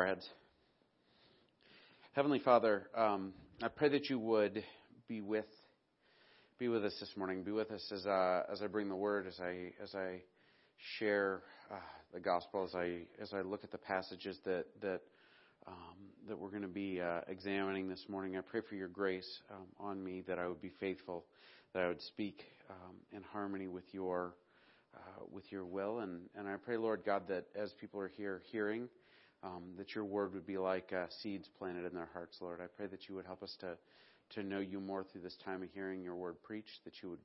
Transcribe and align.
our 0.00 0.06
heads. 0.06 0.26
Heavenly 2.12 2.38
Father, 2.38 2.88
um, 2.96 3.34
I 3.62 3.68
pray 3.68 3.90
that 3.90 4.08
you 4.08 4.18
would 4.18 4.64
be 5.08 5.20
with 5.20 5.44
be 6.58 6.68
with 6.68 6.86
us 6.86 6.96
this 7.00 7.10
morning. 7.18 7.42
Be 7.42 7.50
with 7.50 7.70
us 7.70 7.86
as 7.92 8.06
uh, 8.06 8.44
as 8.50 8.62
I 8.62 8.66
bring 8.66 8.88
the 8.88 8.96
word, 8.96 9.26
as 9.26 9.38
I 9.38 9.72
as 9.82 9.94
I 9.94 10.22
share 10.98 11.42
uh, 11.70 11.74
the 12.14 12.20
gospel, 12.20 12.64
as 12.64 12.74
I 12.74 13.00
as 13.20 13.34
I 13.34 13.42
look 13.42 13.62
at 13.62 13.72
the 13.72 13.78
passages 13.78 14.38
that 14.46 14.64
that 14.80 15.02
um, 15.66 15.74
that 16.28 16.38
we're 16.38 16.48
going 16.48 16.62
to 16.62 16.68
be 16.68 16.98
uh, 17.02 17.20
examining 17.28 17.86
this 17.86 18.06
morning. 18.08 18.38
I 18.38 18.40
pray 18.40 18.62
for 18.66 18.76
your 18.76 18.88
grace 18.88 19.28
um, 19.50 19.66
on 19.78 20.02
me 20.02 20.22
that 20.28 20.38
I 20.38 20.48
would 20.48 20.62
be 20.62 20.72
faithful, 20.80 21.26
that 21.74 21.82
I 21.82 21.88
would 21.88 22.00
speak 22.00 22.42
um, 22.70 22.96
in 23.12 23.22
harmony 23.22 23.68
with 23.68 23.84
your 23.92 24.34
uh, 24.96 25.24
with 25.30 25.44
your 25.52 25.66
will, 25.66 25.98
and 25.98 26.22
and 26.38 26.48
I 26.48 26.56
pray, 26.56 26.78
Lord 26.78 27.02
God, 27.04 27.24
that 27.28 27.48
as 27.54 27.74
people 27.78 28.00
are 28.00 28.10
here 28.16 28.40
hearing 28.50 28.88
um, 29.42 29.62
that 29.78 29.94
your 29.94 30.04
word 30.04 30.34
would 30.34 30.46
be 30.46 30.58
like 30.58 30.92
uh, 30.92 31.06
seeds 31.22 31.48
planted 31.58 31.86
in 31.86 31.94
their 31.94 32.08
hearts, 32.12 32.38
Lord. 32.40 32.60
I 32.60 32.66
pray 32.76 32.86
that 32.86 33.08
you 33.08 33.14
would 33.14 33.26
help 33.26 33.42
us 33.42 33.56
to, 33.60 33.76
to 34.34 34.42
know 34.42 34.60
you 34.60 34.80
more 34.80 35.04
through 35.04 35.22
this 35.22 35.36
time 35.44 35.62
of 35.62 35.68
hearing 35.72 36.02
your 36.02 36.14
word 36.14 36.42
preached, 36.42 36.80
that 36.84 36.94
you 37.02 37.10
would 37.10 37.20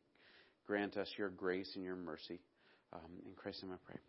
grant 0.65 0.97
us 0.97 1.07
your 1.17 1.29
grace 1.29 1.71
and 1.75 1.83
your 1.83 1.95
mercy. 1.95 2.39
Um, 2.93 3.01
in 3.25 3.33
Christ's 3.35 3.63
name 3.63 3.73
I 3.73 3.77
pray. 3.85 3.99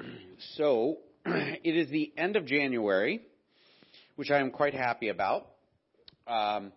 Amen. 0.00 0.18
so, 0.56 0.98
it 1.26 1.76
is 1.76 1.90
the 1.90 2.12
end 2.16 2.36
of 2.36 2.46
January, 2.46 3.22
which 4.14 4.30
I 4.30 4.38
am 4.38 4.50
quite 4.50 4.74
happy 4.74 5.08
about, 5.08 5.48
um, 6.26 6.72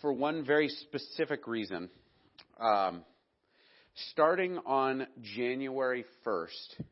for 0.00 0.12
one 0.12 0.44
very 0.44 0.68
specific 0.68 1.46
reason. 1.46 1.90
Um, 2.60 3.02
starting 3.94 4.58
on 4.64 5.06
January 5.20 6.04
1st, 6.26 6.82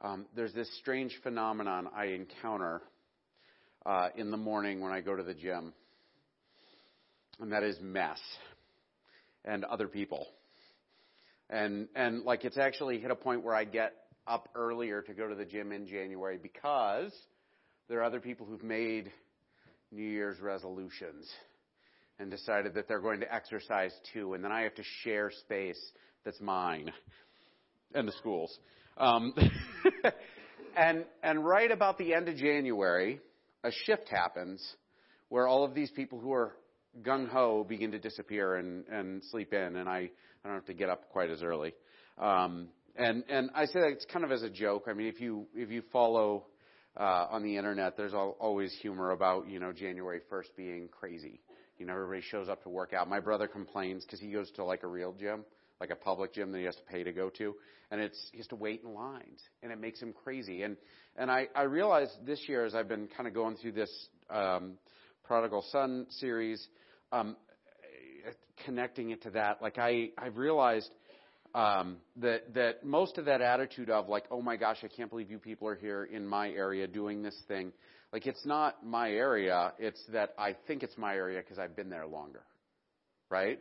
um, 0.00 0.26
there's 0.36 0.52
this 0.52 0.68
strange 0.78 1.18
phenomenon 1.22 1.88
I 1.94 2.06
encounter 2.06 2.82
uh, 3.86 4.08
in 4.16 4.30
the 4.30 4.36
morning 4.36 4.80
when 4.80 4.92
I 4.92 5.00
go 5.00 5.16
to 5.16 5.22
the 5.22 5.34
gym, 5.34 5.72
and 7.40 7.52
that 7.52 7.62
is 7.62 7.78
mess 7.80 8.20
and 9.44 9.64
other 9.64 9.88
people. 9.88 10.26
And 11.50 11.88
and 11.94 12.22
like 12.22 12.44
it's 12.44 12.56
actually 12.56 12.98
hit 13.00 13.10
a 13.10 13.16
point 13.16 13.42
where 13.42 13.54
I 13.54 13.64
get 13.64 13.92
up 14.26 14.48
earlier 14.54 15.02
to 15.02 15.12
go 15.12 15.28
to 15.28 15.34
the 15.34 15.44
gym 15.44 15.72
in 15.72 15.86
January 15.86 16.38
because 16.42 17.12
there 17.88 18.00
are 18.00 18.04
other 18.04 18.20
people 18.20 18.46
who've 18.46 18.62
made 18.62 19.12
New 19.92 20.08
Year's 20.08 20.40
resolutions 20.40 21.30
and 22.18 22.30
decided 22.30 22.74
that 22.74 22.88
they're 22.88 23.00
going 23.00 23.20
to 23.20 23.34
exercise 23.34 23.92
too, 24.12 24.34
and 24.34 24.42
then 24.42 24.52
I 24.52 24.62
have 24.62 24.74
to 24.76 24.84
share 25.02 25.30
space 25.30 25.80
that's 26.24 26.40
mine 26.40 26.92
and 27.94 28.08
the 28.08 28.12
schools. 28.12 28.58
Um, 28.96 29.34
and 30.76 31.04
and 31.22 31.44
right 31.44 31.70
about 31.70 31.98
the 31.98 32.14
end 32.14 32.28
of 32.28 32.36
January, 32.36 33.20
a 33.62 33.70
shift 33.86 34.08
happens 34.08 34.62
where 35.28 35.46
all 35.46 35.64
of 35.64 35.74
these 35.74 35.90
people 35.90 36.18
who 36.20 36.32
are 36.32 36.52
gung 37.02 37.28
ho 37.28 37.64
begin 37.68 37.90
to 37.92 37.98
disappear 37.98 38.56
and 38.56 38.84
and 38.88 39.22
sleep 39.30 39.52
in, 39.52 39.76
and 39.76 39.88
I 39.88 40.10
I 40.44 40.48
don't 40.48 40.54
have 40.54 40.66
to 40.66 40.74
get 40.74 40.88
up 40.88 41.08
quite 41.10 41.30
as 41.30 41.42
early. 41.42 41.72
Um, 42.18 42.68
and 42.96 43.24
and 43.28 43.50
I 43.54 43.66
say 43.66 43.80
that 43.80 43.88
it's 43.88 44.06
kind 44.06 44.24
of 44.24 44.32
as 44.32 44.42
a 44.42 44.50
joke. 44.50 44.84
I 44.88 44.92
mean, 44.92 45.08
if 45.08 45.20
you 45.20 45.46
if 45.54 45.70
you 45.70 45.82
follow 45.92 46.46
uh, 46.98 47.26
on 47.30 47.42
the 47.42 47.56
internet, 47.56 47.96
there's 47.96 48.14
al- 48.14 48.36
always 48.38 48.72
humor 48.80 49.10
about 49.10 49.48
you 49.48 49.58
know 49.58 49.72
January 49.72 50.20
1st 50.30 50.56
being 50.56 50.88
crazy. 50.88 51.40
You 51.78 51.86
know, 51.86 51.94
everybody 51.94 52.22
shows 52.22 52.48
up 52.48 52.62
to 52.62 52.68
work 52.68 52.92
out. 52.92 53.08
My 53.08 53.18
brother 53.18 53.48
complains 53.48 54.04
because 54.04 54.20
he 54.20 54.30
goes 54.30 54.50
to 54.52 54.64
like 54.64 54.84
a 54.84 54.86
real 54.86 55.12
gym, 55.12 55.44
like 55.80 55.90
a 55.90 55.96
public 55.96 56.32
gym 56.34 56.52
that 56.52 56.58
he 56.58 56.64
has 56.64 56.76
to 56.76 56.82
pay 56.84 57.02
to 57.02 57.12
go 57.12 57.30
to, 57.30 57.54
and 57.90 58.00
it's 58.00 58.18
he 58.32 58.38
has 58.38 58.46
to 58.48 58.56
wait 58.56 58.82
in 58.84 58.94
lines, 58.94 59.40
and 59.62 59.72
it 59.72 59.80
makes 59.80 60.00
him 60.00 60.12
crazy. 60.24 60.62
And 60.62 60.76
and 61.16 61.30
I 61.30 61.48
I 61.54 61.62
realized 61.62 62.12
this 62.24 62.40
year 62.48 62.64
as 62.64 62.74
I've 62.74 62.88
been 62.88 63.08
kind 63.08 63.26
of 63.26 63.34
going 63.34 63.56
through 63.56 63.72
this 63.72 63.90
um, 64.30 64.74
prodigal 65.24 65.64
son 65.70 66.06
series, 66.10 66.66
um, 67.12 67.36
connecting 68.64 69.10
it 69.10 69.22
to 69.22 69.30
that, 69.30 69.62
like 69.62 69.78
I 69.78 70.10
I've 70.18 70.36
realized. 70.36 70.90
Um, 71.54 71.98
that 72.16 72.52
that 72.54 72.84
most 72.84 73.16
of 73.16 73.26
that 73.26 73.40
attitude 73.40 73.88
of 73.88 74.08
like, 74.08 74.24
oh 74.32 74.42
my 74.42 74.56
gosh, 74.56 74.78
I 74.82 74.88
can't 74.88 75.08
believe 75.08 75.30
you 75.30 75.38
people 75.38 75.68
are 75.68 75.76
here 75.76 76.02
in 76.02 76.26
my 76.26 76.48
area 76.48 76.88
doing 76.88 77.22
this 77.22 77.40
thing. 77.46 77.72
Like 78.12 78.26
it's 78.26 78.44
not 78.46 78.86
my 78.86 79.10
area. 79.10 79.72
It's 79.78 80.00
that 80.12 80.34
I 80.38 80.56
think 80.66 80.82
it's 80.82 80.96
my 80.96 81.14
area 81.14 81.40
because 81.40 81.60
I've 81.60 81.74
been 81.74 81.90
there 81.90 82.06
longer, 82.06 82.42
right? 83.28 83.60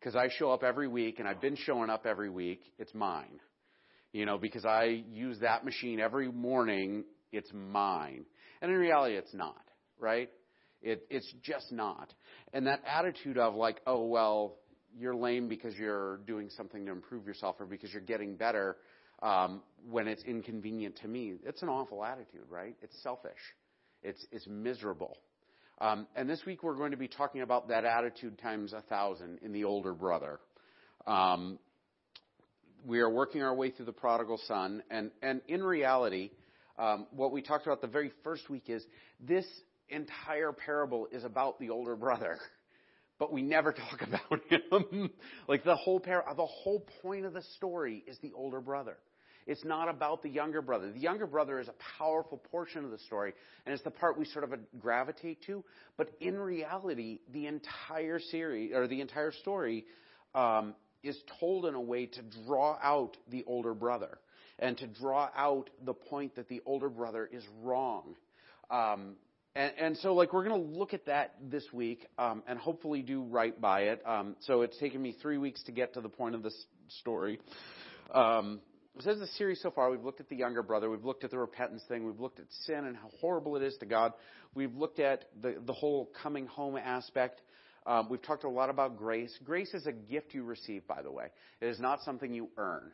Because 0.00 0.16
I 0.16 0.28
show 0.38 0.50
up 0.50 0.62
every 0.62 0.88
week 0.88 1.18
and 1.18 1.28
I've 1.28 1.40
been 1.40 1.56
showing 1.56 1.90
up 1.90 2.06
every 2.06 2.30
week, 2.30 2.62
it's 2.78 2.94
mine. 2.94 3.40
You 4.12 4.26
know, 4.26 4.38
because 4.38 4.64
I 4.64 5.04
use 5.12 5.38
that 5.40 5.64
machine 5.64 6.00
every 6.00 6.32
morning, 6.32 7.04
it's 7.30 7.50
mine. 7.52 8.24
And 8.60 8.70
in 8.70 8.76
reality, 8.76 9.14
it's 9.14 9.34
not, 9.34 9.62
right? 9.98 10.30
It, 10.82 11.06
it's 11.10 11.32
just 11.42 11.70
not. 11.70 12.12
And 12.52 12.66
that 12.66 12.80
attitude 12.86 13.38
of 13.38 13.54
like, 13.54 13.80
oh, 13.86 14.06
well, 14.06 14.56
you're 14.98 15.14
lame 15.14 15.48
because 15.48 15.74
you're 15.76 16.18
doing 16.26 16.48
something 16.56 16.86
to 16.86 16.92
improve 16.92 17.26
yourself 17.26 17.56
or 17.60 17.66
because 17.66 17.92
you're 17.92 18.02
getting 18.02 18.34
better 18.34 18.78
um, 19.22 19.60
when 19.88 20.08
it's 20.08 20.24
inconvenient 20.24 20.96
to 21.02 21.08
me, 21.08 21.34
it's 21.44 21.62
an 21.62 21.68
awful 21.68 22.02
attitude, 22.04 22.46
right? 22.48 22.74
It's 22.82 23.00
selfish. 23.02 23.32
It's, 24.02 24.26
it's 24.32 24.46
miserable. 24.48 25.16
Um, 25.80 26.06
and 26.14 26.28
this 26.28 26.44
week 26.44 26.62
we're 26.62 26.74
going 26.76 26.90
to 26.90 26.98
be 26.98 27.08
talking 27.08 27.40
about 27.40 27.68
that 27.68 27.86
attitude 27.86 28.38
times 28.38 28.74
a 28.74 28.82
thousand 28.82 29.38
in 29.42 29.52
the 29.52 29.64
older 29.64 29.94
brother. 29.94 30.38
Um, 31.06 31.58
we 32.84 33.00
are 33.00 33.08
working 33.08 33.42
our 33.42 33.54
way 33.54 33.70
through 33.70 33.86
the 33.86 33.92
prodigal 33.92 34.38
son, 34.46 34.82
and, 34.90 35.10
and 35.22 35.40
in 35.48 35.62
reality, 35.62 36.32
um, 36.78 37.06
what 37.12 37.32
we 37.32 37.40
talked 37.40 37.66
about 37.66 37.80
the 37.80 37.86
very 37.86 38.12
first 38.22 38.50
week 38.50 38.64
is 38.68 38.84
this 39.20 39.46
entire 39.88 40.52
parable 40.52 41.08
is 41.10 41.24
about 41.24 41.58
the 41.58 41.70
older 41.70 41.96
brother, 41.96 42.38
but 43.18 43.32
we 43.32 43.40
never 43.40 43.72
talk 43.72 44.02
about 44.06 44.40
him. 44.50 45.10
like 45.48 45.64
the 45.64 45.76
whole 45.76 45.98
par- 45.98 46.26
the 46.36 46.46
whole 46.46 46.86
point 47.02 47.24
of 47.24 47.32
the 47.32 47.42
story 47.56 48.04
is 48.06 48.18
the 48.18 48.32
older 48.34 48.60
brother. 48.60 48.98
It's 49.46 49.64
not 49.64 49.88
about 49.88 50.22
the 50.22 50.28
younger 50.28 50.62
brother. 50.62 50.90
The 50.92 51.00
younger 51.00 51.26
brother 51.26 51.58
is 51.60 51.68
a 51.68 51.74
powerful 51.98 52.38
portion 52.50 52.84
of 52.84 52.90
the 52.90 52.98
story, 52.98 53.32
and 53.66 53.74
it's 53.74 53.82
the 53.82 53.90
part 53.90 54.18
we 54.18 54.24
sort 54.26 54.44
of 54.44 54.54
gravitate 54.78 55.42
to. 55.46 55.64
But 55.96 56.10
in 56.20 56.38
reality, 56.38 57.20
the 57.32 57.46
entire 57.46 58.18
series 58.18 58.72
or 58.74 58.86
the 58.86 59.00
entire 59.00 59.32
story 59.32 59.86
um, 60.34 60.74
is 61.02 61.18
told 61.38 61.66
in 61.66 61.74
a 61.74 61.80
way 61.80 62.06
to 62.06 62.20
draw 62.46 62.78
out 62.82 63.16
the 63.28 63.44
older 63.46 63.74
brother 63.74 64.18
and 64.58 64.76
to 64.78 64.86
draw 64.86 65.30
out 65.34 65.70
the 65.84 65.94
point 65.94 66.36
that 66.36 66.48
the 66.48 66.60
older 66.66 66.88
brother 66.88 67.28
is 67.32 67.42
wrong. 67.62 68.14
Um, 68.70 69.16
and, 69.56 69.72
and, 69.78 69.96
so, 69.96 70.14
like, 70.14 70.32
we're 70.32 70.44
going 70.44 70.62
to 70.62 70.78
look 70.78 70.94
at 70.94 71.06
that 71.06 71.34
this 71.42 71.64
week 71.72 72.06
um, 72.18 72.44
and 72.46 72.56
hopefully 72.56 73.02
do 73.02 73.22
right 73.22 73.58
by 73.60 73.82
it. 73.82 74.02
Um, 74.06 74.36
so, 74.40 74.62
it's 74.62 74.78
taken 74.78 75.02
me 75.02 75.16
three 75.20 75.38
weeks 75.38 75.60
to 75.64 75.72
get 75.72 75.94
to 75.94 76.00
the 76.00 76.08
point 76.08 76.36
of 76.36 76.44
this 76.44 76.54
story. 77.00 77.40
Um, 78.14 78.60
so 78.98 79.08
this 79.10 79.16
is 79.16 79.30
a 79.30 79.32
series 79.34 79.60
so 79.62 79.70
far. 79.70 79.90
We've 79.90 80.04
looked 80.04 80.20
at 80.20 80.28
the 80.28 80.36
younger 80.36 80.62
brother. 80.62 80.90
We've 80.90 81.04
looked 81.04 81.24
at 81.24 81.30
the 81.30 81.38
repentance 81.38 81.82
thing. 81.88 82.04
We've 82.04 82.20
looked 82.20 82.40
at 82.40 82.46
sin 82.66 82.86
and 82.86 82.96
how 82.96 83.10
horrible 83.20 83.56
it 83.56 83.62
is 83.62 83.76
to 83.78 83.86
God. 83.86 84.12
We've 84.54 84.74
looked 84.74 84.98
at 84.98 85.26
the, 85.40 85.56
the 85.64 85.72
whole 85.72 86.10
coming 86.22 86.46
home 86.46 86.76
aspect. 86.76 87.40
Um, 87.86 88.08
we've 88.10 88.20
talked 88.20 88.44
a 88.44 88.48
lot 88.48 88.68
about 88.68 88.96
grace. 88.96 89.32
Grace 89.44 89.72
is 89.74 89.86
a 89.86 89.92
gift 89.92 90.34
you 90.34 90.42
receive, 90.42 90.86
by 90.86 91.02
the 91.02 91.10
way. 91.10 91.26
It 91.60 91.68
is 91.68 91.80
not 91.80 92.02
something 92.02 92.34
you 92.34 92.48
earn, 92.58 92.90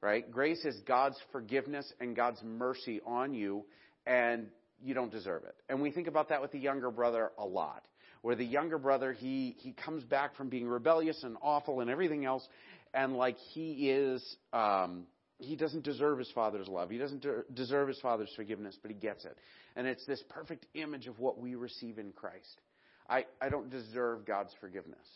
right? 0.00 0.30
Grace 0.30 0.64
is 0.64 0.80
God's 0.86 1.18
forgiveness 1.32 1.92
and 2.00 2.16
God's 2.16 2.40
mercy 2.42 3.00
on 3.04 3.34
you, 3.34 3.64
and 4.06 4.46
you 4.82 4.94
don't 4.94 5.10
deserve 5.10 5.42
it. 5.44 5.56
And 5.68 5.82
we 5.82 5.90
think 5.90 6.06
about 6.06 6.30
that 6.30 6.40
with 6.40 6.52
the 6.52 6.58
younger 6.60 6.90
brother 6.90 7.30
a 7.36 7.44
lot, 7.44 7.84
where 8.22 8.36
the 8.36 8.44
younger 8.44 8.78
brother, 8.78 9.12
he, 9.12 9.56
he 9.58 9.72
comes 9.72 10.02
back 10.04 10.36
from 10.36 10.48
being 10.48 10.66
rebellious 10.66 11.22
and 11.24 11.36
awful 11.42 11.80
and 11.80 11.90
everything 11.90 12.24
else, 12.24 12.46
and 12.94 13.16
like 13.16 13.36
he 13.52 13.90
is, 13.90 14.36
um, 14.52 15.04
he 15.42 15.56
doesn't 15.56 15.84
deserve 15.84 16.18
his 16.18 16.30
father's 16.32 16.68
love. 16.68 16.90
He 16.90 16.98
doesn't 16.98 17.22
de- 17.22 17.42
deserve 17.52 17.88
his 17.88 18.00
father's 18.00 18.32
forgiveness, 18.34 18.76
but 18.80 18.90
he 18.90 18.96
gets 18.96 19.24
it. 19.24 19.36
And 19.76 19.86
it's 19.86 20.04
this 20.06 20.22
perfect 20.28 20.66
image 20.74 21.06
of 21.06 21.18
what 21.18 21.38
we 21.38 21.54
receive 21.54 21.98
in 21.98 22.12
Christ. 22.12 22.60
I, 23.08 23.26
I 23.40 23.48
don't 23.48 23.70
deserve 23.70 24.24
God's 24.24 24.54
forgiveness, 24.60 25.06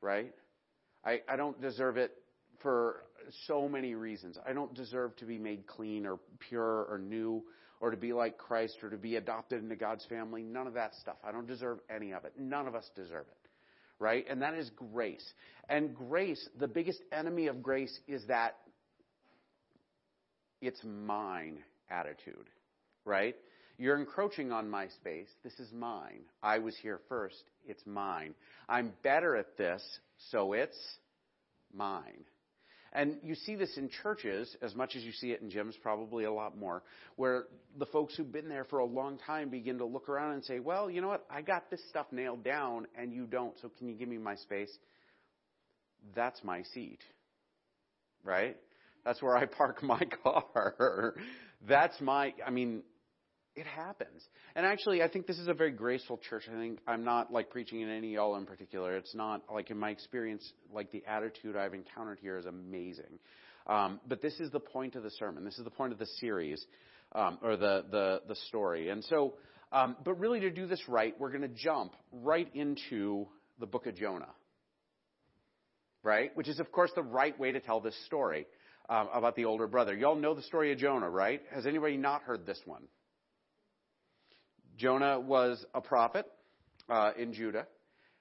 right? 0.00 0.32
I, 1.04 1.20
I 1.28 1.36
don't 1.36 1.60
deserve 1.60 1.96
it 1.96 2.12
for 2.62 3.04
so 3.46 3.68
many 3.68 3.94
reasons. 3.94 4.38
I 4.46 4.52
don't 4.52 4.74
deserve 4.74 5.16
to 5.16 5.24
be 5.24 5.38
made 5.38 5.66
clean 5.66 6.06
or 6.06 6.18
pure 6.38 6.86
or 6.90 6.98
new 6.98 7.42
or 7.80 7.90
to 7.90 7.96
be 7.96 8.12
like 8.12 8.38
Christ 8.38 8.78
or 8.82 8.90
to 8.90 8.96
be 8.96 9.16
adopted 9.16 9.62
into 9.62 9.76
God's 9.76 10.04
family. 10.06 10.42
None 10.42 10.66
of 10.66 10.74
that 10.74 10.94
stuff. 10.94 11.16
I 11.22 11.32
don't 11.32 11.46
deserve 11.46 11.80
any 11.94 12.12
of 12.12 12.24
it. 12.24 12.32
None 12.38 12.66
of 12.66 12.74
us 12.74 12.88
deserve 12.94 13.26
it. 13.26 13.50
Right? 13.98 14.24
And 14.28 14.42
that 14.42 14.54
is 14.54 14.70
grace. 14.70 15.24
And 15.68 15.94
grace, 15.94 16.48
the 16.58 16.68
biggest 16.68 17.00
enemy 17.12 17.46
of 17.46 17.62
grace 17.62 17.96
is 18.08 18.24
that 18.26 18.56
it's 20.66 20.82
mine 20.84 21.58
attitude, 21.90 22.48
right? 23.04 23.36
You're 23.76 23.98
encroaching 23.98 24.52
on 24.52 24.70
my 24.70 24.88
space. 24.88 25.28
This 25.42 25.58
is 25.58 25.72
mine. 25.72 26.22
I 26.42 26.58
was 26.58 26.76
here 26.76 27.00
first. 27.08 27.42
It's 27.66 27.82
mine. 27.86 28.34
I'm 28.68 28.92
better 29.02 29.36
at 29.36 29.56
this, 29.56 29.82
so 30.30 30.52
it's 30.52 30.78
mine. 31.72 32.24
And 32.92 33.16
you 33.24 33.34
see 33.34 33.56
this 33.56 33.76
in 33.76 33.90
churches 34.02 34.56
as 34.62 34.76
much 34.76 34.94
as 34.94 35.02
you 35.02 35.10
see 35.10 35.32
it 35.32 35.42
in 35.42 35.50
gyms, 35.50 35.74
probably 35.82 36.24
a 36.24 36.32
lot 36.32 36.56
more, 36.56 36.84
where 37.16 37.46
the 37.76 37.86
folks 37.86 38.16
who've 38.16 38.30
been 38.30 38.48
there 38.48 38.64
for 38.64 38.78
a 38.78 38.84
long 38.84 39.18
time 39.26 39.48
begin 39.48 39.78
to 39.78 39.84
look 39.84 40.08
around 40.08 40.34
and 40.34 40.44
say, 40.44 40.60
well, 40.60 40.88
you 40.88 41.00
know 41.00 41.08
what? 41.08 41.26
I 41.28 41.42
got 41.42 41.68
this 41.70 41.80
stuff 41.88 42.06
nailed 42.12 42.44
down 42.44 42.86
and 42.96 43.12
you 43.12 43.26
don't, 43.26 43.54
so 43.60 43.68
can 43.76 43.88
you 43.88 43.94
give 43.94 44.08
me 44.08 44.18
my 44.18 44.36
space? 44.36 44.70
That's 46.14 46.42
my 46.44 46.62
seat. 46.72 47.00
Right? 48.22 48.56
That's 49.04 49.22
where 49.22 49.36
I 49.36 49.46
park 49.58 49.82
my 49.82 50.00
car. 50.22 51.14
That's 51.66 52.00
my, 52.00 52.34
I 52.46 52.50
mean, 52.50 52.82
it 53.56 53.66
happens. 53.66 54.22
And 54.56 54.66
actually, 54.66 55.02
I 55.02 55.08
think 55.08 55.26
this 55.26 55.38
is 55.38 55.48
a 55.48 55.54
very 55.54 55.70
graceful 55.70 56.18
church. 56.28 56.44
I 56.52 56.58
think 56.58 56.80
I'm 56.88 57.04
not 57.04 57.32
like 57.32 57.50
preaching 57.50 57.80
in 57.80 57.88
any 57.88 58.14
y'all 58.14 58.36
in 58.36 58.46
particular. 58.46 58.96
It's 58.96 59.14
not 59.14 59.42
like 59.52 59.70
in 59.70 59.78
my 59.78 59.90
experience, 59.90 60.52
like 60.72 60.90
the 60.90 61.04
attitude 61.06 61.56
I've 61.56 61.74
encountered 61.74 62.18
here 62.20 62.36
is 62.36 62.46
amazing. 62.46 63.18
Um, 63.66 64.00
but 64.08 64.20
this 64.20 64.40
is 64.40 64.50
the 64.50 64.60
point 64.60 64.96
of 64.96 65.02
the 65.02 65.10
sermon. 65.10 65.44
This 65.44 65.58
is 65.58 65.64
the 65.64 65.70
point 65.70 65.92
of 65.92 65.98
the 65.98 66.06
series, 66.20 66.64
um, 67.12 67.38
or 67.42 67.56
the, 67.56 67.84
the, 67.90 68.22
the 68.28 68.34
story. 68.48 68.90
And 68.90 69.04
so, 69.04 69.34
um, 69.72 69.96
but 70.04 70.14
really 70.14 70.40
to 70.40 70.50
do 70.50 70.66
this 70.66 70.82
right, 70.88 71.14
we're 71.18 71.30
going 71.30 71.42
to 71.42 71.48
jump 71.48 71.94
right 72.12 72.48
into 72.54 73.26
the 73.60 73.66
book 73.66 73.86
of 73.86 73.94
Jonah. 73.94 74.28
Right? 76.02 76.36
Which 76.36 76.48
is, 76.48 76.60
of 76.60 76.70
course, 76.70 76.90
the 76.94 77.02
right 77.02 77.38
way 77.38 77.52
to 77.52 77.60
tell 77.60 77.80
this 77.80 77.96
story 78.04 78.46
um, 78.88 79.08
about 79.12 79.36
the 79.36 79.44
older 79.44 79.66
brother. 79.66 79.94
Y'all 79.94 80.16
know 80.16 80.34
the 80.34 80.42
story 80.42 80.72
of 80.72 80.78
Jonah, 80.78 81.08
right? 81.08 81.42
Has 81.52 81.66
anybody 81.66 81.96
not 81.96 82.22
heard 82.22 82.46
this 82.46 82.60
one? 82.64 82.82
Jonah 84.76 85.20
was 85.20 85.64
a 85.74 85.80
prophet 85.80 86.26
uh, 86.88 87.12
in 87.16 87.32
Judah, 87.32 87.66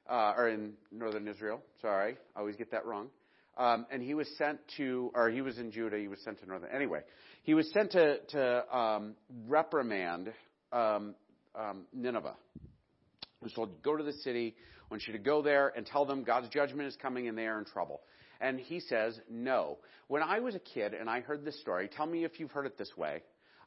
uh, 0.10 0.34
or 0.38 0.50
in 0.50 0.74
northern 0.92 1.28
Israel. 1.28 1.62
Sorry, 1.82 2.16
I 2.36 2.40
always 2.40 2.56
get 2.56 2.72
that 2.72 2.86
wrong. 2.86 3.10
Um, 3.58 3.86
and 3.92 4.02
he 4.02 4.14
was 4.14 4.28
sent 4.38 4.60
to, 4.78 5.12
or 5.14 5.30
he 5.30 5.42
was 5.42 5.58
in 5.58 5.72
Judah. 5.72 5.98
He 5.98 6.08
was 6.08 6.20
sent 6.24 6.40
to 6.40 6.46
northern. 6.48 6.70
Anyway, 6.74 7.02
he 7.44 7.54
was 7.54 7.70
sent 7.72 7.92
to 7.92 8.18
to 8.30 8.76
um, 8.76 9.16
reprimand 9.48 10.34
um, 10.72 11.14
um, 11.56 11.86
Nineveh. 11.94 12.36
He 12.54 13.44
was 13.44 13.54
told, 13.54 13.84
"Go 13.84 13.96
to 13.96 14.04
the 14.04 14.14
city. 14.14 14.56
I 14.58 14.86
want 14.90 15.04
you 15.06 15.14
to 15.14 15.20
go 15.20 15.42
there 15.42 15.72
and 15.76 15.86
tell 15.86 16.06
them 16.06 16.24
God's 16.24 16.50
judgment 16.50 16.88
is 16.88 16.96
coming, 16.96 17.28
and 17.28 17.38
they 17.38 17.46
are 17.46 17.60
in 17.60 17.66
trouble." 17.66 18.02
And 18.44 18.60
he 18.60 18.82
says, 18.82 19.20
"No." 19.30 19.80
When 20.08 20.22
I 20.22 20.40
was 20.40 20.54
a 20.54 20.60
kid 20.60 20.94
and 20.94 21.10
I 21.10 21.22
heard 21.22 21.46
this 21.46 21.60
story, 21.62 21.88
tell 21.88 22.06
me 22.06 22.26
if 22.26 22.40
you've 22.40 22.52
heard 22.52 22.66
it 22.66 22.78
this 22.78 22.96
way. 22.98 23.24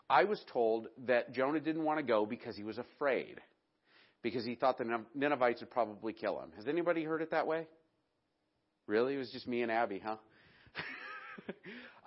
I 0.09 0.25
was 0.25 0.41
told 0.53 0.89
that 1.07 1.33
Jonah 1.33 1.61
didn't 1.61 1.83
want 1.83 1.99
to 1.99 2.05
go 2.05 2.27
because 2.27 2.57
he 2.57 2.63
was 2.63 2.79
afraid, 2.79 3.41
because 4.23 4.45
he 4.45 4.55
thought 4.55 4.79
the 4.79 5.01
Ninevites 5.15 5.61
would 5.61 5.71
probably 5.71 6.13
kill 6.13 6.39
him. 6.41 6.53
Has 6.57 6.69
anybody 6.69 7.03
heard 7.03 7.23
it 7.23 7.31
that 7.31 7.47
way? 7.47 7.67
Really? 8.87 9.15
It 9.15 9.19
was 9.19 9.31
just 9.33 9.49
me 9.49 9.63
and 9.63 9.73
Abby, 9.73 10.01
huh? 10.05 10.17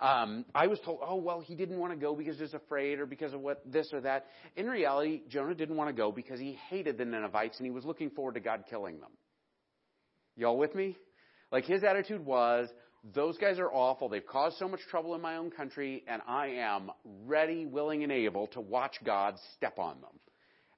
um, 0.00 0.46
I 0.54 0.68
was 0.68 0.78
told, 0.80 1.00
oh, 1.02 1.16
well, 1.16 1.40
he 1.40 1.56
didn't 1.56 1.78
want 1.78 1.92
to 1.92 1.98
go 1.98 2.14
because 2.14 2.36
he 2.36 2.42
was 2.42 2.54
afraid 2.54 3.00
or 3.00 3.06
because 3.06 3.34
of 3.34 3.40
what 3.40 3.60
this 3.70 3.92
or 3.92 4.00
that. 4.02 4.26
In 4.56 4.66
reality, 4.66 5.22
Jonah 5.28 5.54
didn't 5.54 5.76
want 5.76 5.90
to 5.90 5.94
go 5.94 6.10
because 6.12 6.40
he 6.40 6.56
hated 6.70 6.96
the 6.96 7.04
Ninevites 7.04 7.58
and 7.58 7.66
he 7.66 7.70
was 7.70 7.84
looking 7.84 8.10
forward 8.10 8.34
to 8.34 8.40
God 8.40 8.64
killing 8.70 9.00
them. 9.00 9.10
Y'all 10.36 10.56
with 10.56 10.74
me? 10.74 10.96
Like 11.52 11.64
his 11.64 11.82
attitude 11.84 12.24
was, 12.24 12.68
those 13.14 13.38
guys 13.38 13.58
are 13.58 13.72
awful. 13.72 14.08
They've 14.08 14.26
caused 14.26 14.58
so 14.58 14.68
much 14.68 14.80
trouble 14.90 15.14
in 15.14 15.20
my 15.20 15.36
own 15.36 15.50
country, 15.50 16.04
and 16.06 16.20
I 16.28 16.48
am 16.58 16.90
ready, 17.24 17.66
willing, 17.66 18.02
and 18.02 18.12
able 18.12 18.48
to 18.48 18.60
watch 18.60 18.96
God 19.04 19.36
step 19.56 19.78
on 19.78 20.00
them. 20.00 20.18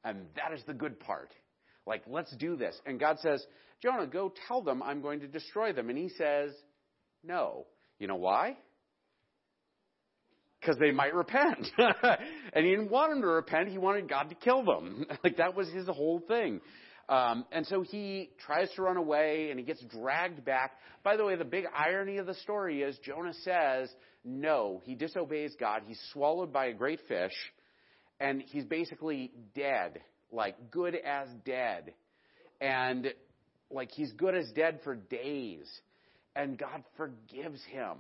And 0.05 0.27
that 0.37 0.57
is 0.57 0.65
the 0.67 0.75
good 0.75 1.01
part. 1.01 1.33
Like, 1.87 2.03
let's 2.07 2.35
do 2.37 2.57
this. 2.57 2.79
And 2.87 3.01
God 3.01 3.19
says, 3.21 3.45
Jonah, 3.83 4.07
go 4.07 4.33
tell 4.47 4.63
them 4.63 4.83
I'm 4.83 5.03
going 5.03 5.21
to 5.21 5.27
destroy 5.27 5.73
them. 5.73 5.89
And 5.91 5.99
he 5.99 6.09
says, 6.11 6.53
no. 7.25 7.67
You 7.99 8.07
know 8.07 8.17
why? 8.17 8.57
Because 10.61 10.77
they 10.79 10.93
might 10.93 11.15
repent. 11.15 11.67
and 11.77 12.65
he 12.65 12.71
didn't 12.71 12.91
want 12.91 13.11
them 13.11 13.21
to 13.23 13.29
repent. 13.29 13.69
He 13.69 13.79
wanted 13.79 14.09
God 14.09 14.29
to 14.29 14.37
kill 14.37 14.65
them. 14.65 15.07
like, 15.25 15.39
that 15.39 15.57
was 15.57 15.69
his 15.71 15.87
whole 15.89 16.21
thing. 16.21 16.61
Um, 17.13 17.45
and 17.53 17.67
so 17.67 17.83
he 17.83 18.31
tries 18.47 18.71
to 18.77 18.83
run 18.83 18.97
away 18.97 19.49
and 19.51 19.61
he 19.61 19.67
gets 19.67 19.85
dragged 19.85 20.47
back. 20.47 20.73
By 21.05 21.19
the 21.19 21.27
way, 21.27 21.37
the 21.37 21.45
big 21.45 21.67
irony 21.77 22.17
of 22.17 22.25
the 22.25 22.33
story 22.37 22.81
is 22.81 22.99
Jonah 23.05 23.35
says, 23.43 23.91
no, 24.25 24.81
he 24.85 24.95
disobeys 24.95 25.55
God. 25.61 25.83
He's 25.87 26.01
swallowed 26.15 26.55
by 26.55 26.67
a 26.67 26.73
great 26.73 27.01
fish 27.09 27.35
and 28.19 28.41
he's 28.41 28.65
basically 28.65 29.31
dead, 29.55 30.01
like 30.31 30.71
good 30.71 30.95
as 30.95 31.29
dead. 31.45 31.93
And 32.63 33.13
like 33.71 33.91
he's 33.91 34.13
good 34.13 34.35
as 34.35 34.51
dead 34.53 34.81
for 34.83 34.95
days. 34.95 35.71
And 36.35 36.57
God 36.57 36.83
forgives 36.97 37.63
him 37.65 37.99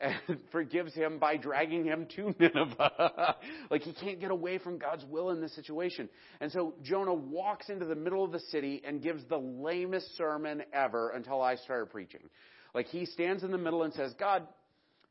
and 0.00 0.14
forgives 0.52 0.94
him 0.94 1.18
by 1.18 1.36
dragging 1.36 1.84
him 1.84 2.06
to 2.16 2.34
Nineveh. 2.38 3.36
like 3.70 3.82
he 3.82 3.92
can't 3.92 4.20
get 4.20 4.30
away 4.30 4.58
from 4.58 4.78
God's 4.78 5.04
will 5.04 5.30
in 5.30 5.40
this 5.40 5.54
situation. 5.54 6.08
And 6.40 6.52
so 6.52 6.74
Jonah 6.82 7.14
walks 7.14 7.68
into 7.68 7.86
the 7.86 7.94
middle 7.94 8.24
of 8.24 8.32
the 8.32 8.40
city 8.40 8.82
and 8.86 9.02
gives 9.02 9.24
the 9.24 9.38
lamest 9.38 10.16
sermon 10.16 10.62
ever 10.72 11.10
until 11.10 11.40
I 11.40 11.56
started 11.56 11.90
preaching. 11.90 12.28
Like 12.74 12.86
he 12.86 13.06
stands 13.06 13.42
in 13.42 13.50
the 13.50 13.58
middle 13.58 13.82
and 13.82 13.92
says, 13.94 14.14
God 14.18 14.46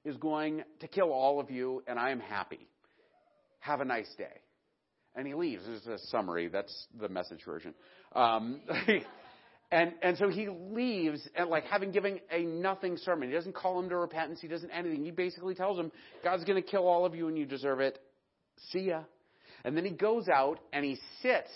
is 0.03 0.17
going 0.17 0.63
to 0.81 0.87
kill 0.87 1.11
all 1.11 1.39
of 1.39 1.49
you 1.49 1.83
and 1.87 1.97
I 1.97 2.11
am 2.11 2.19
happy. 2.19 2.67
Have 3.59 3.81
a 3.81 3.85
nice 3.85 4.13
day. 4.17 4.41
And 5.15 5.25
he 5.25 5.33
leaves. 5.33 5.65
This 5.65 5.81
is 5.81 5.87
a 5.87 5.97
summary. 6.09 6.49
That's 6.49 6.87
the 6.99 7.09
message 7.09 7.39
version. 7.45 7.73
Um, 8.13 8.61
And, 9.71 9.93
and 10.01 10.17
so 10.17 10.29
he 10.29 10.47
leaves 10.47 11.27
and 11.35 11.49
like 11.49 11.65
having 11.65 11.91
given 11.91 12.19
a 12.31 12.43
nothing 12.43 12.97
sermon. 12.97 13.29
He 13.29 13.35
doesn't 13.35 13.55
call 13.55 13.79
him 13.79 13.89
to 13.89 13.97
repentance. 13.97 14.39
He 14.39 14.47
doesn't 14.47 14.69
anything. 14.69 15.03
He 15.03 15.11
basically 15.11 15.55
tells 15.55 15.79
him, 15.79 15.91
God's 16.23 16.43
going 16.43 16.61
to 16.61 16.67
kill 16.67 16.87
all 16.87 17.05
of 17.05 17.15
you 17.15 17.27
and 17.27 17.37
you 17.37 17.45
deserve 17.45 17.79
it. 17.79 17.99
See 18.71 18.81
ya. 18.81 19.01
And 19.63 19.75
then 19.75 19.83
he 19.83 19.91
goes 19.91 20.29
out 20.29 20.59
and 20.71 20.85
he 20.85 20.97
sits 21.21 21.49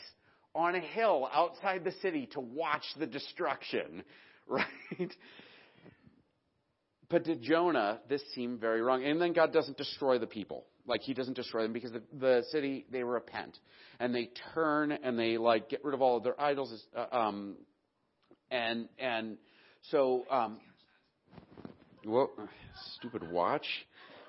on 0.56 0.76
a 0.76 0.80
hill 0.80 1.30
outside 1.32 1.84
the 1.84 1.94
city 2.02 2.28
to 2.34 2.40
watch 2.40 2.84
the 2.98 3.08
destruction. 3.08 4.04
Right? 4.52 5.14
But 7.10 7.26
to 7.26 7.36
Jonah, 7.36 8.00
this 8.08 8.22
seemed 8.34 8.60
very 8.60 8.82
wrong. 8.82 9.04
And 9.04 9.20
then 9.20 9.34
God 9.34 9.52
doesn't 9.52 9.78
destroy 9.78 10.20
the 10.20 10.28
people. 10.28 10.66
Like 10.86 11.02
he 11.02 11.14
doesn't 11.14 11.36
destroy 11.36 11.64
them 11.64 11.74
because 11.74 11.92
the, 11.92 12.02
the 12.20 12.44
city, 12.52 12.86
they 12.92 13.04
repent. 13.04 13.58
And 14.00 14.14
they 14.14 14.30
turn 14.54 14.92
and 14.92 15.18
they 15.20 15.38
like 15.38 15.70
get 15.70 15.84
rid 15.84 15.94
of 15.94 16.02
all 16.02 16.18
of 16.18 16.24
their 16.24 16.40
idols, 16.40 16.84
uh, 16.96 17.16
um, 17.16 17.58
and 18.52 18.88
and 18.98 19.38
so 19.92 20.26
um, 20.30 20.60
stupid 22.96 23.32
watch. 23.32 23.66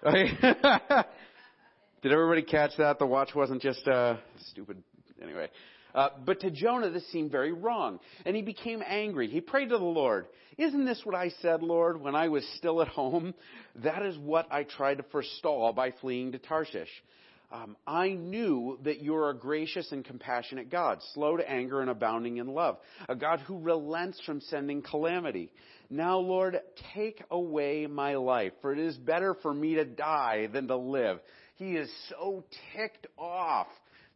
Did 0.04 2.12
everybody 2.12 2.42
catch 2.42 2.70
that? 2.78 2.98
The 2.98 3.06
watch 3.06 3.34
wasn't 3.34 3.60
just 3.60 3.86
uh, 3.86 4.16
stupid. 4.50 4.82
Anyway. 5.22 5.48
Uh, 5.94 6.08
but 6.24 6.40
to 6.40 6.50
Jonah, 6.50 6.90
this 6.90 7.06
seemed 7.10 7.30
very 7.30 7.52
wrong. 7.52 7.98
And 8.24 8.36
he 8.36 8.42
became 8.42 8.82
angry. 8.86 9.28
He 9.28 9.40
prayed 9.40 9.70
to 9.70 9.78
the 9.78 9.84
Lord, 9.84 10.26
Isn't 10.56 10.84
this 10.84 11.00
what 11.04 11.14
I 11.14 11.30
said, 11.40 11.62
Lord, 11.62 12.00
when 12.00 12.14
I 12.14 12.28
was 12.28 12.46
still 12.56 12.80
at 12.80 12.88
home? 12.88 13.34
That 13.82 14.02
is 14.02 14.16
what 14.18 14.46
I 14.50 14.64
tried 14.64 14.98
to 14.98 15.04
forestall 15.04 15.72
by 15.72 15.92
fleeing 16.00 16.32
to 16.32 16.38
Tarshish. 16.38 16.88
Um, 17.52 17.76
I 17.84 18.10
knew 18.10 18.78
that 18.84 19.02
you're 19.02 19.30
a 19.30 19.34
gracious 19.34 19.90
and 19.90 20.04
compassionate 20.04 20.70
God, 20.70 21.00
slow 21.14 21.36
to 21.36 21.50
anger 21.50 21.80
and 21.80 21.90
abounding 21.90 22.36
in 22.36 22.46
love, 22.46 22.78
a 23.08 23.16
God 23.16 23.40
who 23.40 23.58
relents 23.58 24.20
from 24.24 24.40
sending 24.40 24.82
calamity. 24.82 25.50
Now, 25.88 26.18
Lord, 26.18 26.60
take 26.94 27.22
away 27.28 27.88
my 27.88 28.14
life, 28.14 28.52
for 28.62 28.72
it 28.72 28.78
is 28.78 28.96
better 28.96 29.34
for 29.42 29.52
me 29.52 29.74
to 29.74 29.84
die 29.84 30.46
than 30.52 30.68
to 30.68 30.76
live. 30.76 31.18
He 31.56 31.72
is 31.72 31.90
so 32.08 32.44
ticked 32.76 33.08
off 33.18 33.66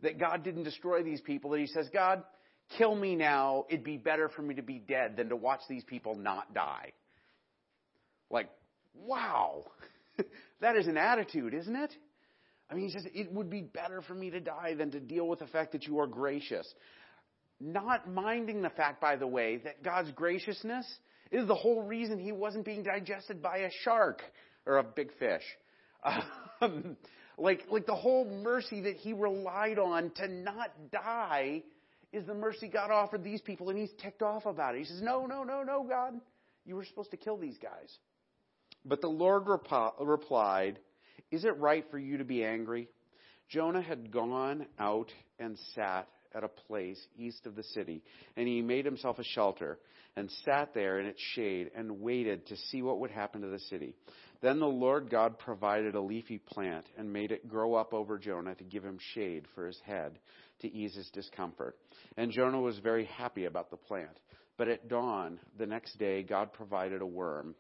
that 0.03 0.21
God 0.21 0.45
didn't 0.45 0.62
destroy 0.62 1.03
these 1.03 1.21
people 1.21 1.50
that 1.50 1.61
he 1.61 1.67
says, 1.67 1.88
God, 1.93 2.23
kill 2.79 2.95
me 2.95 3.17
now. 3.17 3.64
It'd 3.69 3.83
be 3.83 3.97
better 3.97 4.29
for 4.29 4.43
me 4.43 4.55
to 4.55 4.62
be 4.62 4.79
dead 4.79 5.17
than 5.17 5.31
to 5.31 5.37
watch 5.37 5.61
these 5.69 5.83
people 5.83 6.14
not 6.14 6.55
die. 6.55 6.93
Like, 8.31 8.49
wow. 8.95 9.64
that 10.61 10.76
is 10.76 10.87
an 10.87 10.97
attitude, 10.97 11.53
isn't 11.53 11.75
it? 11.76 11.93
I 12.71 12.75
mean, 12.75 12.87
he 12.87 12.90
says, 12.90 13.06
it 13.12 13.33
would 13.33 13.50
be 13.50 13.62
better 13.62 14.00
for 14.02 14.14
me 14.14 14.30
to 14.30 14.40
die 14.40 14.75
than 14.75 14.90
to 14.92 15.00
deal 15.00 15.28
with 15.28 15.40
the 15.40 15.47
fact 15.47 15.73
that 15.73 15.87
you 15.87 15.99
are 16.00 16.06
gracious. 16.06 16.66
Not 17.61 18.11
minding 18.11 18.62
the 18.62 18.71
fact, 18.71 19.00
by 19.00 19.16
the 19.16 19.26
way, 19.26 19.59
that 19.59 19.83
God's 19.83 20.11
graciousness 20.12 20.87
is 21.30 21.47
the 21.47 21.54
whole 21.54 21.83
reason 21.83 22.18
he 22.18 22.33
wasn't 22.33 22.64
being 22.64 22.83
digested 22.83 23.42
by 23.42 23.59
a 23.59 23.71
shark 23.83 24.23
or 24.66 24.78
a 24.78 24.85
big 24.85 25.11
fish. 25.18 25.44
Um, 26.61 26.97
like, 27.37 27.64
like 27.68 27.85
the 27.85 27.97
whole 27.97 28.25
mercy 28.25 28.83
that 28.83 28.94
he 28.94 29.12
relied 29.12 29.78
on 29.78 30.12
to 30.16 30.28
not 30.28 30.71
die 30.92 31.64
is 32.12 32.25
the 32.26 32.35
mercy 32.35 32.68
God 32.68 32.92
offered 32.92 33.25
these 33.25 33.40
people, 33.40 33.71
and 33.71 33.78
he's 33.78 33.90
ticked 34.00 34.23
off 34.23 34.47
about 34.47 34.76
it. 34.76 34.78
He 34.78 34.85
says, 34.85 35.02
No, 35.02 35.26
no, 35.26 35.42
no, 35.42 35.64
no, 35.64 35.85
God. 35.87 36.14
You 36.64 36.76
were 36.76 36.85
supposed 36.85 37.11
to 37.11 37.16
kill 37.16 37.37
these 37.37 37.59
guys. 37.59 37.99
But 38.85 39.00
the 39.00 39.09
Lord 39.09 39.49
rep- 39.49 39.94
replied, 40.00 40.78
is 41.35 41.45
it 41.45 41.59
right 41.59 41.85
for 41.91 41.99
you 41.99 42.19
to 42.19 42.25
be 42.25 42.45
angry? 42.45 42.88
Jonah 43.49 43.83
had 43.83 44.11
gone 44.11 44.67
out 44.79 45.11
and 45.38 45.59
sat 45.75 46.09
at 46.35 46.45
a 46.45 46.49
place 46.49 47.00
east 47.17 47.47
of 47.47 47.55
the 47.55 47.62
city, 47.62 48.03
and 48.37 48.49
he 48.49 48.62
made 48.62 48.85
himself 48.85 49.19
a 49.19 49.25
shelter, 49.25 49.79
and 50.17 50.31
sat 50.45 50.73
there 50.75 51.00
in 51.00 51.07
its 51.07 51.21
shade, 51.35 51.71
and 51.76 52.00
waited 52.00 52.47
to 52.47 52.57
see 52.57 52.83
what 52.83 53.00
would 53.00 53.11
happen 53.11 53.41
to 53.41 53.49
the 53.49 53.59
city. 53.59 53.95
Then 54.43 54.61
the 54.61 54.67
Lord 54.67 55.11
God 55.11 55.38
provided 55.38 55.95
a 55.95 56.00
leafy 56.00 56.38
plant, 56.38 56.87
and 56.97 57.12
made 57.12 57.33
it 57.33 57.49
grow 57.49 57.75
up 57.75 57.93
over 57.93 58.19
Jonah 58.19 58.55
to 58.55 58.64
give 58.64 58.85
him 58.85 58.99
shade 59.14 59.45
for 59.55 59.67
his 59.67 59.79
head, 59.85 60.19
to 60.61 60.73
ease 60.73 60.95
his 60.95 61.11
discomfort. 61.11 61.76
And 62.17 62.31
Jonah 62.31 62.61
was 62.61 62.79
very 62.79 63.07
happy 63.07 63.45
about 63.47 63.71
the 63.71 63.76
plant. 63.76 64.19
But 64.57 64.69
at 64.69 64.88
dawn 64.88 65.41
the 65.59 65.67
next 65.67 65.99
day, 65.99 66.23
God 66.23 66.53
provided 66.53 67.03
a 67.03 67.07
worm, 67.07 67.55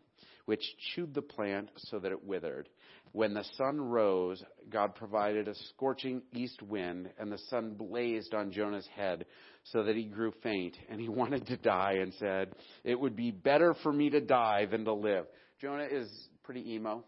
which 0.44 0.62
chewed 0.94 1.14
the 1.14 1.22
plant 1.22 1.70
so 1.76 1.98
that 1.98 2.12
it 2.12 2.24
withered. 2.24 2.68
When 3.14 3.32
the 3.32 3.44
sun 3.56 3.80
rose, 3.80 4.42
God 4.68 4.96
provided 4.96 5.46
a 5.46 5.54
scorching 5.68 6.22
east 6.32 6.60
wind, 6.62 7.10
and 7.16 7.30
the 7.30 7.38
sun 7.48 7.74
blazed 7.74 8.34
on 8.34 8.50
Jonah's 8.50 8.88
head 8.96 9.26
so 9.62 9.84
that 9.84 9.94
he 9.94 10.06
grew 10.06 10.32
faint, 10.42 10.76
and 10.88 11.00
he 11.00 11.08
wanted 11.20 11.46
to 11.46 11.56
die 11.56 11.98
and 12.00 12.12
said, 12.14 12.56
It 12.82 12.98
would 12.98 13.14
be 13.14 13.30
better 13.30 13.72
for 13.84 13.92
me 13.92 14.10
to 14.10 14.20
die 14.20 14.66
than 14.66 14.84
to 14.86 14.94
live. 14.94 15.26
Jonah 15.60 15.86
is 15.88 16.10
pretty 16.42 16.72
emo. 16.72 17.04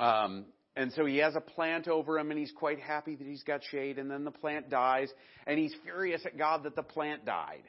Um, 0.00 0.46
and 0.74 0.92
so 0.94 1.06
he 1.06 1.18
has 1.18 1.36
a 1.36 1.40
plant 1.40 1.86
over 1.86 2.18
him, 2.18 2.32
and 2.32 2.40
he's 2.40 2.52
quite 2.56 2.80
happy 2.80 3.14
that 3.14 3.26
he's 3.26 3.44
got 3.44 3.60
shade, 3.70 4.00
and 4.00 4.10
then 4.10 4.24
the 4.24 4.32
plant 4.32 4.68
dies, 4.68 5.12
and 5.46 5.60
he's 5.60 5.76
furious 5.84 6.22
at 6.26 6.36
God 6.36 6.64
that 6.64 6.74
the 6.74 6.82
plant 6.82 7.24
died. 7.24 7.62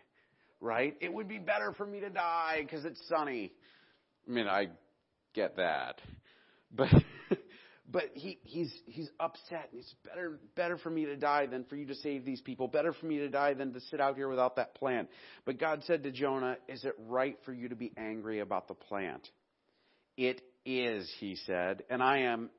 Right? 0.59 0.97
It 0.99 1.13
would 1.13 1.27
be 1.27 1.37
better 1.37 1.73
for 1.77 1.85
me 1.85 1.99
to 1.99 2.09
die 2.09 2.61
because 2.63 2.85
it's 2.85 3.07
sunny. 3.07 3.51
I 4.27 4.31
mean, 4.31 4.47
I 4.47 4.69
get 5.33 5.57
that. 5.57 6.01
But 6.71 6.89
but 7.91 8.03
he 8.13 8.39
he's 8.43 8.73
he's 8.85 9.09
upset 9.19 9.69
and 9.71 9.81
it's 9.81 9.95
better 10.05 10.39
better 10.55 10.77
for 10.77 10.89
me 10.89 11.05
to 11.05 11.15
die 11.15 11.45
than 11.45 11.65
for 11.65 11.75
you 11.75 11.85
to 11.87 11.95
save 11.95 12.25
these 12.25 12.41
people. 12.41 12.67
Better 12.67 12.93
for 12.93 13.05
me 13.05 13.17
to 13.19 13.29
die 13.29 13.53
than 13.53 13.73
to 13.73 13.79
sit 13.81 13.99
out 13.99 14.15
here 14.15 14.29
without 14.29 14.55
that 14.57 14.75
plant. 14.75 15.09
But 15.45 15.59
God 15.59 15.83
said 15.85 16.03
to 16.03 16.11
Jonah, 16.11 16.57
"Is 16.67 16.85
it 16.85 16.95
right 17.07 17.37
for 17.45 17.53
you 17.53 17.69
to 17.69 17.75
be 17.75 17.91
angry 17.97 18.39
about 18.39 18.67
the 18.67 18.75
plant?" 18.75 19.27
It 20.17 20.41
is, 20.65 21.11
he 21.19 21.35
said, 21.35 21.83
and 21.89 22.03
I 22.03 22.19
am 22.19 22.49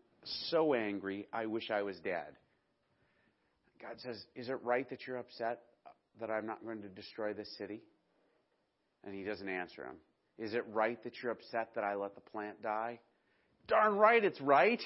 so 0.50 0.74
angry, 0.74 1.26
I 1.32 1.46
wish 1.46 1.70
I 1.70 1.82
was 1.82 1.98
dead. 2.00 2.36
God 3.80 3.96
says, 3.98 4.22
Is 4.34 4.48
it 4.48 4.58
right 4.62 4.88
that 4.90 5.06
you're 5.06 5.18
upset 5.18 5.60
that 6.20 6.30
I'm 6.30 6.46
not 6.46 6.64
going 6.64 6.82
to 6.82 6.88
destroy 6.88 7.32
this 7.34 7.48
city? 7.58 7.82
And 9.04 9.14
he 9.14 9.24
doesn't 9.24 9.48
answer 9.48 9.82
him. 9.82 9.96
Is 10.42 10.54
it 10.54 10.64
right 10.72 11.00
that 11.04 11.12
you're 11.22 11.30
upset 11.30 11.70
that 11.76 11.84
I 11.84 11.94
let 11.94 12.16
the 12.16 12.20
plant 12.20 12.60
die? 12.62 12.98
Darn 13.68 13.96
right 13.96 14.24
it's 14.24 14.40
right. 14.40 14.82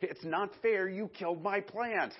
It's 0.00 0.22
not 0.22 0.50
fair. 0.60 0.86
You 0.86 1.08
killed 1.08 1.42
my 1.42 1.60
plant. 1.60 2.12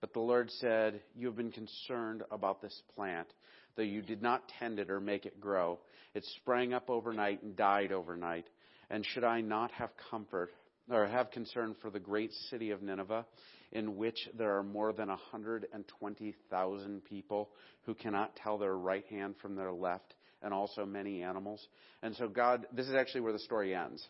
But 0.00 0.12
the 0.12 0.20
Lord 0.20 0.48
said, 0.52 1.00
You 1.16 1.26
have 1.26 1.36
been 1.36 1.50
concerned 1.50 2.22
about 2.30 2.62
this 2.62 2.80
plant, 2.94 3.26
though 3.74 3.82
you 3.82 4.02
did 4.02 4.22
not 4.22 4.48
tend 4.60 4.78
it 4.78 4.88
or 4.88 5.00
make 5.00 5.26
it 5.26 5.40
grow. 5.40 5.80
It 6.14 6.24
sprang 6.36 6.72
up 6.72 6.90
overnight 6.90 7.42
and 7.42 7.56
died 7.56 7.90
overnight. 7.90 8.46
And 8.88 9.04
should 9.04 9.24
I 9.24 9.40
not 9.40 9.72
have 9.72 9.90
comfort 10.10 10.50
or 10.88 11.08
have 11.08 11.32
concern 11.32 11.74
for 11.82 11.90
the 11.90 11.98
great 11.98 12.32
city 12.50 12.70
of 12.70 12.82
Nineveh, 12.82 13.26
in 13.72 13.96
which 13.96 14.28
there 14.38 14.56
are 14.56 14.62
more 14.62 14.92
than 14.92 15.08
120,000 15.08 17.04
people 17.04 17.50
who 17.82 17.94
cannot 17.94 18.36
tell 18.36 18.58
their 18.58 18.76
right 18.76 19.04
hand 19.06 19.34
from 19.42 19.56
their 19.56 19.72
left, 19.72 20.14
and 20.42 20.52
also 20.52 20.84
many 20.84 21.22
animals. 21.22 21.66
And 22.02 22.14
so 22.16 22.28
God, 22.28 22.66
this 22.72 22.86
is 22.86 22.94
actually 22.94 23.22
where 23.22 23.32
the 23.32 23.38
story 23.38 23.74
ends. 23.74 24.06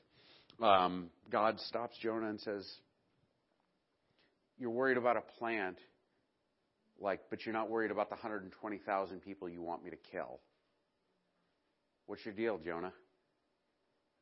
Um, 0.61 1.11
God 1.31 1.61
stops 1.61 1.97
Jonah 1.99 2.29
and 2.29 2.41
says, 2.41 2.67
"You're 4.59 4.71
worried 4.71 4.97
about 4.97 5.17
a 5.17 5.23
plant, 5.39 5.79
like, 6.99 7.21
but 7.31 7.45
you're 7.45 7.53
not 7.53 7.69
worried 7.69 7.91
about 7.91 8.09
the 8.09 8.17
120,000 8.17 9.21
people 9.21 9.49
you 9.49 9.63
want 9.63 9.85
me 9.85 9.91
to 9.91 9.97
kill. 9.97 10.41
What's 12.07 12.25
your 12.25 12.35
deal, 12.35 12.59
Jonah? 12.59 12.93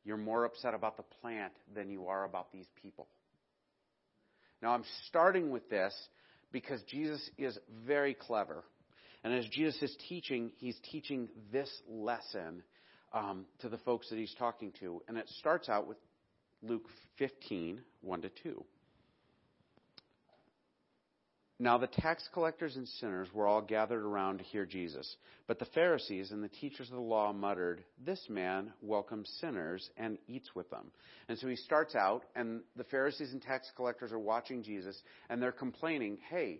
You're 0.03 0.17
more 0.17 0.45
upset 0.45 0.73
about 0.73 0.97
the 0.97 1.03
plant 1.21 1.53
than 1.73 1.89
you 1.89 2.07
are 2.07 2.25
about 2.25 2.51
these 2.51 2.67
people." 2.81 3.07
Now, 4.61 4.73
I'm 4.73 4.83
starting 5.07 5.51
with 5.51 5.69
this 5.69 5.93
because 6.51 6.81
Jesus 6.83 7.29
is 7.37 7.57
very 7.85 8.13
clever 8.13 8.63
and 9.25 9.33
as 9.33 9.47
Jesus 9.47 9.81
is 9.81 9.97
teaching, 10.07 10.51
he's 10.57 10.77
teaching 10.91 11.27
this 11.51 11.69
lesson 11.89 12.61
um, 13.11 13.45
to 13.61 13.69
the 13.69 13.79
folks 13.79 14.07
that 14.11 14.19
he's 14.19 14.35
talking 14.37 14.71
to. 14.81 15.01
And 15.07 15.17
it 15.17 15.27
starts 15.39 15.67
out 15.67 15.87
with 15.87 15.97
Luke 16.61 16.85
15, 17.17 17.81
1 18.01 18.21
to 18.21 18.29
2. 18.43 18.63
Now 21.57 21.79
the 21.79 21.87
tax 21.87 22.29
collectors 22.33 22.75
and 22.75 22.87
sinners 22.87 23.27
were 23.33 23.47
all 23.47 23.63
gathered 23.63 24.03
around 24.03 24.37
to 24.37 24.43
hear 24.43 24.63
Jesus. 24.63 25.15
But 25.47 25.57
the 25.57 25.65
Pharisees 25.73 26.29
and 26.29 26.43
the 26.43 26.49
teachers 26.49 26.89
of 26.89 26.95
the 26.95 27.01
law 27.01 27.33
muttered, 27.33 27.83
This 28.05 28.23
man 28.29 28.73
welcomes 28.79 29.27
sinners 29.41 29.89
and 29.97 30.19
eats 30.27 30.53
with 30.53 30.69
them. 30.69 30.91
And 31.29 31.39
so 31.39 31.47
he 31.47 31.55
starts 31.55 31.95
out, 31.95 32.25
and 32.35 32.61
the 32.75 32.83
Pharisees 32.83 33.33
and 33.33 33.41
tax 33.41 33.71
collectors 33.75 34.11
are 34.11 34.19
watching 34.19 34.61
Jesus, 34.61 35.01
and 35.31 35.41
they're 35.41 35.51
complaining, 35.51 36.19
Hey, 36.29 36.59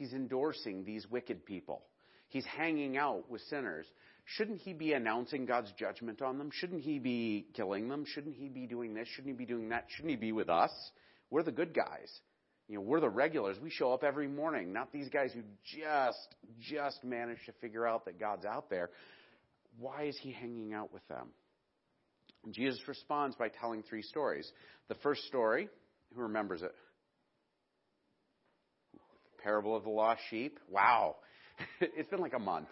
He's 0.00 0.14
endorsing 0.14 0.82
these 0.82 1.06
wicked 1.10 1.44
people. 1.44 1.82
He's 2.28 2.46
hanging 2.46 2.96
out 2.96 3.30
with 3.30 3.42
sinners. 3.50 3.84
Shouldn't 4.24 4.62
he 4.62 4.72
be 4.72 4.94
announcing 4.94 5.44
God's 5.44 5.70
judgment 5.78 6.22
on 6.22 6.38
them? 6.38 6.48
Shouldn't 6.54 6.80
he 6.80 6.98
be 6.98 7.48
killing 7.52 7.86
them? 7.90 8.06
Shouldn't 8.06 8.34
he 8.34 8.48
be 8.48 8.66
doing 8.66 8.94
this? 8.94 9.06
Shouldn't 9.08 9.34
he 9.34 9.36
be 9.36 9.44
doing 9.44 9.68
that? 9.68 9.84
Shouldn't 9.90 10.08
he 10.08 10.16
be 10.16 10.32
with 10.32 10.48
us? 10.48 10.70
We're 11.28 11.42
the 11.42 11.52
good 11.52 11.74
guys. 11.74 12.10
You 12.66 12.76
know, 12.76 12.80
we're 12.80 13.00
the 13.00 13.10
regulars. 13.10 13.58
We 13.62 13.68
show 13.68 13.92
up 13.92 14.02
every 14.02 14.26
morning, 14.26 14.72
not 14.72 14.90
these 14.90 15.10
guys 15.10 15.32
who 15.34 15.42
just 15.66 16.34
just 16.60 17.04
managed 17.04 17.44
to 17.44 17.52
figure 17.60 17.86
out 17.86 18.06
that 18.06 18.18
God's 18.18 18.46
out 18.46 18.70
there. 18.70 18.88
Why 19.78 20.04
is 20.04 20.16
he 20.22 20.32
hanging 20.32 20.72
out 20.72 20.94
with 20.94 21.06
them? 21.08 21.28
And 22.46 22.54
Jesus 22.54 22.80
responds 22.88 23.36
by 23.36 23.48
telling 23.48 23.82
three 23.82 24.00
stories. 24.00 24.50
The 24.88 24.94
first 25.02 25.24
story, 25.24 25.68
who 26.14 26.22
remembers 26.22 26.62
it? 26.62 26.74
Parable 29.42 29.76
of 29.76 29.84
the 29.84 29.90
lost 29.90 30.20
sheep. 30.30 30.58
Wow. 30.68 31.16
it's 31.80 32.08
been 32.08 32.20
like 32.20 32.34
a 32.34 32.38
month. 32.38 32.68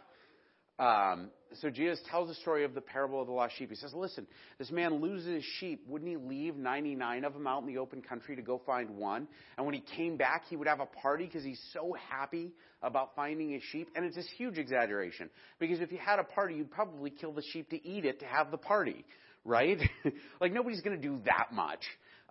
Um, 0.79 1.31
so 1.61 1.71
Jesus 1.71 1.99
tells 2.09 2.29
the 2.29 2.35
story 2.37 2.65
of 2.65 2.75
the 2.75 2.81
parable 2.81 3.21
of 3.21 3.27
the 3.27 3.33
lost 3.33 3.57
sheep. 3.59 3.71
He 3.71 3.75
says, 3.75 3.93
listen, 3.95 4.27
this 4.59 4.71
man 4.71 5.01
loses 5.01 5.27
his 5.27 5.45
sheep. 5.59 5.85
Wouldn't 5.89 6.09
he 6.09 6.17
leave 6.17 6.57
99 6.57 7.25
of 7.25 7.33
them 7.33 7.47
out 7.47 7.63
in 7.63 7.67
the 7.67 7.79
open 7.79 8.01
country 8.01 8.37
to 8.37 8.43
go 8.43 8.61
find 8.65 8.91
one? 8.91 9.27
And 9.57 9.67
when 9.67 9.75
he 9.75 9.83
came 9.97 10.17
back, 10.17 10.45
he 10.49 10.57
would 10.57 10.69
have 10.69 10.81
a 10.81 10.87
party 10.87 11.27
because 11.27 11.43
he's 11.43 11.61
so 11.73 11.97
happy 12.09 12.53
about 12.83 13.17
finding 13.17 13.51
his 13.51 13.63
sheep. 13.73 13.89
And 13.97 14.05
it's 14.05 14.15
this 14.15 14.29
huge 14.37 14.57
exaggeration. 14.57 15.31
Because 15.59 15.81
if 15.81 15.91
you 15.91 15.99
had 15.99 16.21
a 16.21 16.25
party, 16.25 16.55
you'd 16.55 16.71
probably 16.71 17.11
kill 17.11 17.33
the 17.33 17.43
sheep 17.53 17.71
to 17.71 17.89
eat 17.89 18.05
it 18.05 18.21
to 18.21 18.27
have 18.27 18.53
the 18.53 18.59
party. 18.59 19.05
Right? 19.45 19.79
like 20.41 20.53
nobody's 20.53 20.83
going 20.83 21.01
to 21.01 21.03
do 21.03 21.19
that 21.25 21.49
much. 21.53 21.81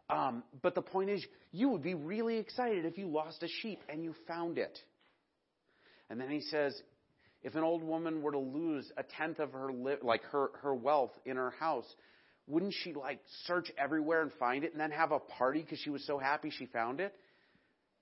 Um, 0.10 0.44
but 0.62 0.74
the 0.74 0.82
point 0.82 1.10
is, 1.10 1.26
you 1.52 1.70
would 1.70 1.84
be 1.84 1.94
really 1.94 2.38
excited 2.38 2.86
if 2.86 2.98
you 2.98 3.08
lost 3.08 3.44
a 3.44 3.48
sheep 3.62 3.82
and 3.90 4.04
you 4.04 4.16
found 4.28 4.58
it. 4.58 4.78
And 6.10 6.20
then 6.20 6.30
he 6.30 6.42
says, 6.42 6.82
if 7.44 7.56
an 7.56 7.64
old 7.64 7.84
woman 7.84 8.22
were 8.22 8.32
to 8.32 8.40
lose 8.40 8.92
a 8.98 9.04
tenth 9.04 9.40
of 9.40 9.52
her 9.52 9.72
li- 9.72 9.98
like 10.02 10.24
her 10.32 10.50
her 10.62 10.74
wealth 10.74 11.12
in 11.26 11.36
her 11.38 11.52
house, 11.52 11.86
wouldn't 12.48 12.74
she 12.84 12.94
like 12.94 13.20
search 13.46 13.70
everywhere 13.78 14.22
and 14.22 14.32
find 14.40 14.64
it 14.64 14.72
and 14.72 14.80
then 14.80 14.92
have 14.92 15.12
a 15.12 15.20
party 15.20 15.62
because 15.62 15.80
she 15.80 15.90
was 15.90 16.06
so 16.08 16.18
happy 16.18 16.50
she 16.50 16.66
found 16.66 17.00
it? 17.00 17.14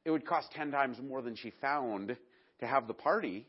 It 0.05 0.12
would 0.12 0.25
cost 0.25 0.51
ten 0.51 0.71
times 0.71 0.97
more 1.01 1.21
than 1.21 1.35
she 1.35 1.51
found 1.59 2.15
to 2.59 2.67
have 2.67 2.88
the 2.88 2.93
party. 2.93 3.47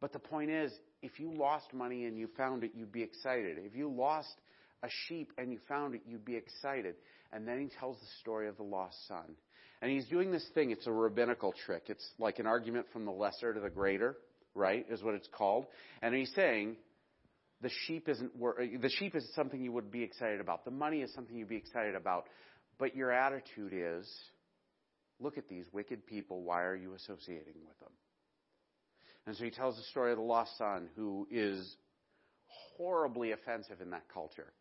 But 0.00 0.12
the 0.12 0.18
point 0.20 0.50
is, 0.50 0.72
if 1.02 1.18
you 1.18 1.32
lost 1.32 1.72
money 1.74 2.06
and 2.06 2.16
you 2.16 2.28
found 2.36 2.64
it, 2.64 2.72
you'd 2.74 2.92
be 2.92 3.02
excited. 3.02 3.58
If 3.58 3.74
you 3.76 3.88
lost 3.90 4.34
a 4.82 4.88
sheep 5.06 5.32
and 5.38 5.52
you 5.52 5.58
found 5.68 5.94
it, 5.94 6.02
you'd 6.06 6.24
be 6.24 6.36
excited. 6.36 6.96
And 7.32 7.46
then 7.46 7.60
he 7.60 7.68
tells 7.78 7.98
the 7.98 8.06
story 8.20 8.48
of 8.48 8.56
the 8.56 8.62
lost 8.62 8.96
son. 9.08 9.36
And 9.80 9.90
he's 9.90 10.06
doing 10.06 10.30
this 10.30 10.46
thing, 10.54 10.70
it's 10.70 10.86
a 10.86 10.92
rabbinical 10.92 11.54
trick. 11.66 11.84
It's 11.86 12.06
like 12.18 12.38
an 12.38 12.46
argument 12.46 12.86
from 12.92 13.04
the 13.04 13.10
lesser 13.10 13.52
to 13.52 13.60
the 13.60 13.70
greater, 13.70 14.16
right? 14.54 14.86
Is 14.88 15.02
what 15.02 15.14
it's 15.14 15.28
called. 15.36 15.66
And 16.02 16.14
he's 16.14 16.32
saying 16.34 16.76
the 17.62 17.70
sheep 17.86 18.08
isn't 18.08 18.32
the 18.38 18.90
sheep 18.98 19.16
is 19.16 19.28
something 19.34 19.62
you 19.62 19.72
would 19.72 19.90
be 19.90 20.02
excited 20.02 20.40
about. 20.40 20.64
The 20.64 20.70
money 20.70 21.02
is 21.02 21.12
something 21.14 21.36
you'd 21.36 21.48
be 21.48 21.56
excited 21.56 21.94
about. 21.94 22.26
But 22.78 22.96
your 22.96 23.12
attitude 23.12 23.72
is 23.74 24.08
look 25.20 25.38
at 25.38 25.48
these 25.48 25.66
wicked 25.72 26.06
people, 26.06 26.42
why 26.42 26.62
are 26.62 26.74
you 26.74 26.94
associating 26.94 27.54
with 27.66 27.78
them? 27.80 27.92
And 29.26 29.36
so 29.36 29.44
he 29.44 29.50
tells 29.50 29.76
the 29.76 29.84
story 29.84 30.10
of 30.10 30.18
the 30.18 30.24
lost 30.24 30.56
son 30.58 30.88
who 30.96 31.28
is 31.30 31.76
horribly 32.76 33.32
offensive 33.32 33.80
in 33.80 33.90
that 33.90 34.04
culture. 34.12 34.52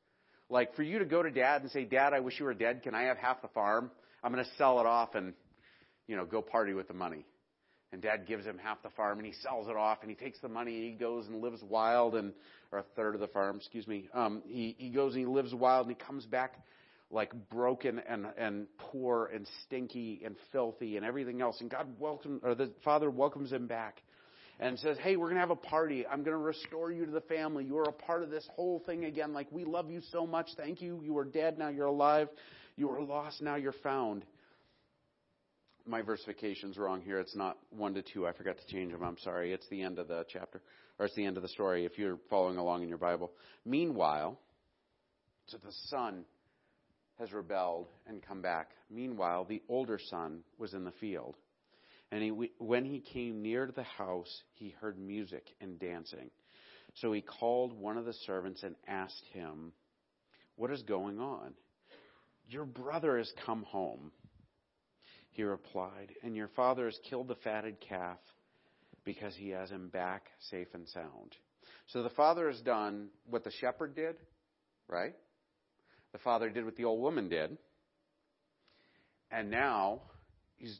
Like 0.52 0.76
for 0.76 0.84
you 0.84 1.00
to 1.00 1.06
go 1.06 1.24
to 1.24 1.32
dad 1.32 1.62
and 1.62 1.72
say, 1.72 1.86
Dad, 1.86 2.14
I 2.14 2.20
wish 2.20 2.38
you 2.38 2.46
were 2.46 2.54
dead. 2.54 2.84
Can 2.84 2.94
I 2.94 3.04
have 3.04 3.18
half 3.18 3.42
the 3.42 3.48
farm? 3.48 3.90
I'm 4.22 4.34
going 4.34 4.44
to 4.44 4.52
sell 4.58 4.82
it 4.82 4.86
off 4.86 5.16
and, 5.16 5.34
you 6.08 6.18
know, 6.18 6.26
go 6.26 6.42
party 6.42 6.74
with 6.74 6.90
the 6.90 6.94
money. 6.94 7.26
And 7.94 8.02
dad 8.02 8.28
gives 8.28 8.46
him 8.46 8.58
half 8.58 8.84
the 8.84 8.90
farm 8.90 9.18
and 9.18 9.26
he 9.26 9.34
sells 9.42 9.70
it 9.70 9.78
off 9.78 10.00
and 10.02 10.10
he 10.10 10.16
takes 10.16 10.40
the 10.42 10.50
money 10.50 10.76
and 10.76 10.84
he 10.84 10.92
goes 10.92 11.26
and 11.28 11.42
lives 11.42 11.62
wild 11.64 12.16
and, 12.16 12.34
or 12.72 12.80
a 12.80 12.84
third 12.98 13.16
of 13.16 13.22
the 13.22 13.28
farm, 13.28 13.58
excuse 13.58 13.88
me. 13.88 14.10
Um, 14.14 14.44
he, 14.46 14.76
he 14.78 14.90
goes 14.90 15.14
and 15.14 15.22
he 15.22 15.26
lives 15.26 15.54
wild 15.54 15.88
and 15.88 15.96
he 15.96 16.06
comes 16.06 16.26
back 16.26 16.56
like 17.10 17.32
broken 17.50 18.02
and, 18.08 18.28
and 18.38 18.68
poor 18.78 19.30
and 19.34 19.48
stinky 19.66 20.22
and 20.26 20.36
filthy 20.52 20.98
and 20.98 21.06
everything 21.06 21.42
else. 21.42 21.60
And 21.62 21.70
God 21.70 21.88
welcomes, 21.98 22.42
or 22.44 22.56
the 22.56 22.72
father 22.84 23.10
welcomes 23.10 23.52
him 23.52 23.68
back 23.68 24.02
and 24.62 24.78
says, 24.78 24.96
Hey, 25.00 25.18
we're 25.18 25.26
going 25.26 25.36
to 25.36 25.42
have 25.42 25.50
a 25.50 25.56
party. 25.56 26.06
I'm 26.06 26.24
going 26.24 26.38
to 26.38 26.44
restore 26.44 26.92
you 26.92 27.06
to 27.06 27.12
the 27.12 27.22
family. 27.22 27.66
You 27.66 27.80
are 27.80 27.90
a 27.90 27.92
part 27.92 28.22
of 28.22 28.30
this 28.30 28.48
whole 28.56 28.82
thing 28.86 29.06
again. 29.06 29.34
Like, 29.34 29.48
we 29.52 29.66
love 29.66 29.90
you 29.90 30.02
so 30.12 30.26
much. 30.28 30.50
Thank 30.56 30.82
you. 30.82 31.02
You 31.04 31.14
were 31.14 31.26
dead. 31.26 31.58
Now 31.58 31.70
you're 31.70 31.88
alive. 31.88 32.30
You 32.78 32.88
were 32.88 33.02
lost. 33.02 33.42
Now 33.42 33.56
you're 33.56 33.74
found. 33.84 34.24
My 35.88 36.04
versification's 36.04 36.78
wrong 36.78 37.02
here. 37.02 37.20
It's 37.20 37.36
not 37.36 37.58
one 37.72 37.96
to 37.96 38.04
two. 38.04 38.28
I 38.28 38.34
forgot 38.34 38.58
to 38.60 38.66
change 38.68 38.92
them. 38.92 39.04
I'm 39.04 39.18
sorry. 39.18 39.52
It's 39.52 39.68
the 39.70 39.82
end 39.82 39.98
of 39.98 40.08
the 40.08 40.26
chapter, 40.30 40.62
or 41.00 41.08
it's 41.08 41.16
the 41.16 41.26
end 41.26 41.38
of 41.38 41.44
the 41.44 41.50
story 41.50 41.86
if 41.86 41.98
you're 41.98 42.20
following 42.30 42.58
along 42.58 42.84
in 42.84 42.90
your 42.90 43.00
Bible. 43.00 43.32
Meanwhile, 43.66 44.38
so 45.48 45.58
the 45.58 45.74
son 45.88 46.24
has 47.18 47.34
rebelled 47.34 47.88
and 48.06 48.22
come 48.22 48.44
back. 48.44 48.70
Meanwhile, 48.92 49.46
the 49.46 49.64
older 49.68 50.00
son 50.10 50.42
was 50.60 50.76
in 50.76 50.84
the 50.84 50.92
field. 50.92 51.36
And 52.12 52.22
he, 52.22 52.52
when 52.58 52.84
he 52.84 53.00
came 53.00 53.42
near 53.42 53.66
to 53.66 53.72
the 53.72 53.84
house, 53.84 54.44
he 54.54 54.76
heard 54.82 55.00
music 55.00 55.46
and 55.62 55.80
dancing. 55.80 56.30
So 56.96 57.14
he 57.14 57.22
called 57.22 57.74
one 57.74 57.98
of 57.98 58.06
the 58.06 58.14
servants 58.26 58.64
and 58.64 58.76
asked 58.88 59.24
him, 59.34 59.72
What 60.58 60.72
is 60.72 60.82
going 60.82 61.20
on? 61.20 61.54
Your 62.50 62.66
brother 62.66 63.18
has 63.18 63.32
come 63.46 63.64
home. 63.64 64.12
He 65.30 65.44
replied, 65.44 66.12
And 66.22 66.36
your 66.36 66.50
father 66.50 66.86
has 66.86 67.00
killed 67.10 67.30
the 67.30 67.36
fatted 67.36 67.78
calf 67.80 68.18
because 69.06 69.34
he 69.36 69.50
has 69.50 69.70
him 69.70 69.88
back 69.88 70.24
safe 70.50 70.68
and 70.74 70.88
sound. 70.90 71.36
So 71.88 72.04
the 72.04 72.10
father 72.10 72.50
has 72.50 72.60
done 72.62 73.08
what 73.26 73.46
the 73.46 73.52
shepherd 73.62 73.96
did, 73.96 74.18
right? 74.90 75.16
The 76.12 76.20
father 76.20 76.50
did 76.50 76.66
what 76.66 76.76
the 76.76 76.86
old 76.86 77.02
woman 77.02 77.30
did. 77.30 77.58
And 79.32 79.50
now 79.50 80.02
he's 80.58 80.78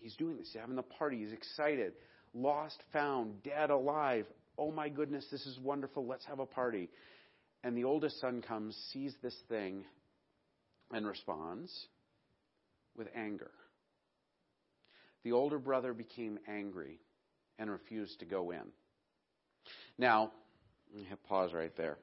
he's 0.00 0.16
doing 0.16 0.36
this. 0.36 0.50
He's 0.52 0.60
having 0.60 0.76
the 0.76 0.82
party. 0.82 1.18
He's 1.18 1.32
excited. 1.32 1.92
Lost, 2.34 2.82
found, 2.92 3.42
dead, 3.42 3.70
alive. 3.70 4.26
Oh 4.58 4.70
my 4.70 4.88
goodness, 4.88 5.26
this 5.30 5.46
is 5.46 5.58
wonderful. 5.58 6.06
Let's 6.06 6.26
have 6.26 6.38
a 6.38 6.46
party. 6.46 6.90
And 7.62 7.76
the 7.76 7.84
oldest 7.84 8.20
son 8.20 8.42
comes, 8.42 8.76
sees 8.92 9.14
this 9.22 9.36
thing, 9.48 9.84
and 10.92 11.06
responds 11.06 11.72
with 12.96 13.08
anger. 13.14 13.50
The 15.24 15.32
older 15.32 15.58
brother 15.58 15.92
became 15.92 16.38
angry 16.48 16.98
and 17.58 17.70
refused 17.70 18.20
to 18.20 18.24
go 18.24 18.50
in. 18.50 18.62
Now, 19.98 20.32
pause 21.28 21.52
right 21.52 21.76
there. 21.76 21.98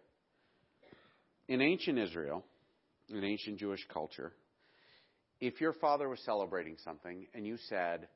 In 1.47 1.61
ancient 1.61 1.97
Israel, 1.97 2.43
in 3.09 3.23
ancient 3.23 3.57
Jewish 3.57 3.85
culture, 3.91 4.33
if 5.39 5.61
your 5.61 5.73
father 5.73 6.09
was 6.09 6.19
celebrating 6.25 6.77
something 6.83 7.27
and 7.33 7.45
you 7.45 7.57
said, 7.69 8.07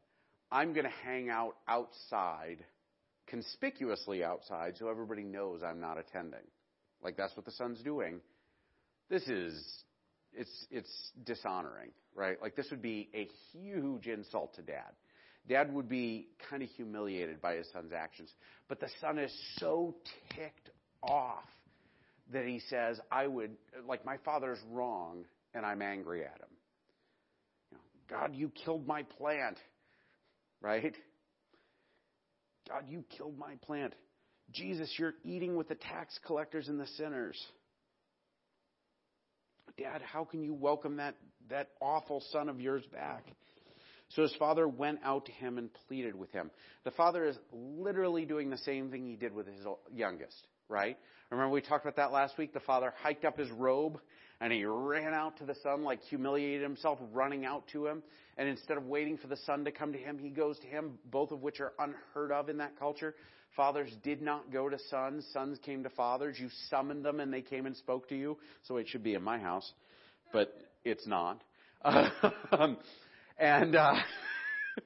I'm 0.52 0.74
going 0.74 0.86
to 0.86 0.94
hang 1.06 1.30
out 1.30 1.56
outside, 1.68 2.66
conspicuously 3.28 4.24
outside, 4.24 4.76
so 4.78 4.90
everybody 4.90 5.24
knows 5.24 5.62
I'm 5.64 5.80
not 5.80 5.98
attending, 5.98 6.46
like 7.04 7.18
that's 7.18 7.36
what 7.36 7.46
the 7.46 7.52
son's 7.52 7.82
doing, 7.82 8.20
this 9.10 9.24
is, 9.28 9.54
it's, 10.34 10.68
it's 10.72 11.12
dishonoring, 11.26 11.92
right? 12.16 12.42
Like 12.42 12.56
this 12.56 12.68
would 12.72 12.82
be 12.82 13.10
a 13.14 13.28
huge 13.52 14.08
insult 14.08 14.56
to 14.56 14.62
dad. 14.62 14.92
Dad 15.48 15.74
would 15.74 15.90
be 15.90 16.28
kind 16.50 16.62
of 16.62 16.70
humiliated 16.70 17.42
by 17.42 17.56
his 17.56 17.68
son's 17.74 17.94
actions. 17.94 18.30
But 18.68 18.80
the 18.80 18.90
son 19.00 19.18
is 19.18 19.34
so 19.58 19.96
ticked 20.36 20.70
off 21.02 21.44
that 22.32 22.46
he 22.46 22.62
says, 22.70 23.00
I 23.12 23.28
would, 23.28 23.52
like, 23.88 24.06
my 24.06 24.18
father's 24.24 24.60
wrong 24.70 25.26
and 25.54 25.66
I'm 25.66 25.82
angry 25.82 26.24
at 26.24 26.38
him. 26.40 26.48
God, 28.12 28.36
you 28.36 28.52
killed 28.66 28.86
my 28.86 29.04
plant, 29.04 29.58
right? 30.62 30.96
God, 32.68 32.84
you 32.90 33.06
killed 33.18 33.38
my 33.38 33.56
plant. 33.66 33.94
Jesus, 34.52 34.94
you're 34.98 35.14
eating 35.24 35.56
with 35.56 35.70
the 35.70 35.76
tax 35.76 36.20
collectors 36.28 36.68
and 36.68 36.78
the 36.78 36.88
sinners. 36.98 37.42
Dad, 39.78 40.02
how 40.02 40.26
can 40.26 40.44
you 40.44 40.54
welcome 40.54 40.98
that, 40.98 41.16
that 41.50 41.70
awful 41.80 42.22
son 42.34 42.50
of 42.50 42.60
yours 42.60 42.84
back? 42.92 43.24
So 44.10 44.24
his 44.24 44.36
father 44.36 44.68
went 44.68 45.00
out 45.06 45.26
to 45.28 45.32
him 45.32 45.58
and 45.58 45.70
pleaded 45.88 46.16
with 46.16 46.32
him. 46.34 46.52
The 46.84 46.92
father 46.92 47.24
is 47.24 47.38
literally 47.54 48.26
doing 48.26 48.50
the 48.50 48.58
same 48.58 48.92
thing 48.92 49.06
he 49.06 49.16
did 49.16 49.34
with 49.34 49.48
his 49.48 49.66
youngest, 49.94 50.36
right? 50.68 50.98
Remember 51.30 51.54
we 51.54 51.62
talked 51.62 51.86
about 51.86 51.96
that 51.96 52.12
last 52.12 52.38
week? 52.38 52.54
The 52.54 52.60
father 52.60 52.94
hiked 53.02 53.24
up 53.24 53.38
his 53.38 53.50
robe 53.52 54.02
and 54.42 54.52
he 54.52 54.66
ran 54.66 55.14
out 55.14 55.38
to 55.38 55.46
the 55.46 55.54
son, 55.62 55.84
like 55.84 56.02
humiliated 56.02 56.64
himself, 56.64 56.98
running 57.14 57.46
out 57.46 57.64
to 57.74 57.86
him. 57.86 58.02
And 58.38 58.50
instead 58.50 58.76
of 58.76 58.88
waiting 58.88 59.18
for 59.18 59.28
the 59.28 59.38
son 59.38 59.64
to 59.66 59.72
come 59.72 59.94
to 59.94 60.00
him, 60.00 60.18
he 60.18 60.30
goes 60.30 60.58
to 60.60 60.68
him, 60.68 60.98
both 61.06 61.32
of 61.32 61.44
which 61.44 61.62
are 61.62 61.74
unheard 61.78 62.32
of 62.32 62.50
in 62.50 62.58
that 62.58 62.78
culture. 62.80 63.14
Fathers 63.56 63.92
did 64.04 64.20
not 64.20 64.52
go 64.52 64.68
to 64.68 64.80
sons. 64.90 65.28
Sons 65.32 65.60
came 65.64 65.84
to 65.84 65.90
fathers. 65.92 66.38
You 66.40 66.50
summoned 66.72 67.06
them 67.06 67.20
and 67.20 67.32
they 67.32 67.42
came 67.42 67.68
and 67.68 67.78
spoke 67.78 68.10
to 68.10 68.16
you. 68.16 68.38
So 68.64 68.78
it 68.78 68.88
should 68.88 69.04
be 69.04 69.14
in 69.14 69.22
my 69.22 69.38
house, 69.38 69.72
but 70.34 70.52
it's 70.84 71.06
not. 71.06 71.44
Um, 71.84 72.78
and, 73.38 73.76
uh, 73.76 73.94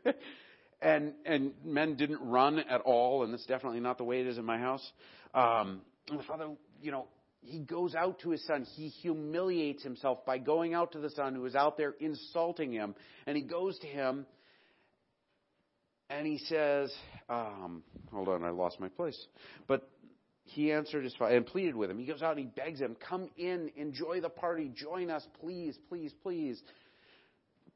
and, 0.82 1.14
and 1.26 1.54
men 1.64 1.96
didn't 1.96 2.20
run 2.22 2.60
at 2.60 2.82
all, 2.82 3.24
and 3.24 3.32
that's 3.32 3.46
definitely 3.46 3.80
not 3.80 3.98
the 3.98 4.04
way 4.04 4.20
it 4.20 4.28
is 4.28 4.38
in 4.38 4.46
my 4.46 4.58
house. 4.58 4.86
Um, 5.34 5.82
and 6.10 6.20
the 6.20 6.24
father, 6.24 6.50
you 6.82 6.92
know, 6.92 7.08
he 7.42 7.60
goes 7.60 7.96
out 7.96 8.20
to 8.20 8.32
his 8.32 8.46
son. 8.46 8.66
He 8.76 8.90
humiliates 8.90 9.84
himself 9.84 10.26
by 10.26 10.38
going 10.38 10.74
out 10.74 10.94
to 10.94 11.00
the 11.00 11.10
son 11.12 11.36
who 11.36 11.46
is 11.46 11.56
out 11.56 11.78
there 11.78 11.94
insulting 12.00 12.72
him. 12.72 12.96
And 13.28 13.38
he 13.38 13.44
goes 13.44 13.78
to 13.80 13.88
him 13.88 14.26
and 16.10 16.26
he 16.28 16.38
says, 16.38 16.94
um, 17.30 17.84
hold 18.12 18.30
on, 18.30 18.44
I 18.44 18.50
lost 18.50 18.80
my 18.80 18.90
place. 18.90 19.20
But 19.68 19.90
he 20.44 20.72
answered 20.72 21.04
his 21.04 21.16
father 21.16 21.36
and 21.36 21.46
pleaded 21.46 21.76
with 21.76 21.90
him. 21.90 21.98
He 21.98 22.06
goes 22.06 22.22
out 22.22 22.38
and 22.38 22.40
he 22.40 22.46
begs 22.46 22.80
him, 22.80 22.96
come 23.10 23.30
in, 23.38 23.72
enjoy 23.76 24.22
the 24.22 24.30
party, 24.30 24.72
join 24.74 25.10
us, 25.10 25.26
please, 25.42 25.78
please, 25.90 26.14
please. 26.22 26.62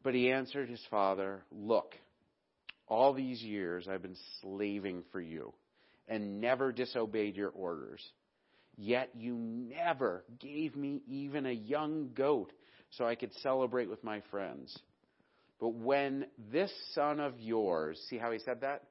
But 0.03 0.13
he 0.13 0.31
answered 0.31 0.69
his 0.69 0.81
father, 0.89 1.43
Look, 1.51 1.95
all 2.87 3.13
these 3.13 3.41
years 3.41 3.87
I've 3.87 4.01
been 4.01 4.17
slaving 4.41 5.03
for 5.11 5.19
you 5.19 5.53
and 6.07 6.39
never 6.39 6.71
disobeyed 6.71 7.35
your 7.35 7.49
orders. 7.49 8.01
Yet 8.81 9.09
you 9.13 9.35
never 9.35 10.23
gave 10.39 10.73
me 10.77 11.01
even 11.05 11.45
a 11.45 11.51
young 11.51 12.11
goat 12.15 12.53
so 12.91 13.05
I 13.05 13.15
could 13.15 13.33
celebrate 13.43 13.89
with 13.89 14.01
my 14.05 14.21
friends. 14.31 14.73
But 15.59 15.73
when 15.73 16.27
this 16.49 16.71
son 16.93 17.19
of 17.19 17.37
yours, 17.41 17.99
see 18.09 18.17
how 18.17 18.31
he 18.31 18.39
said 18.39 18.61
that? 18.61 18.83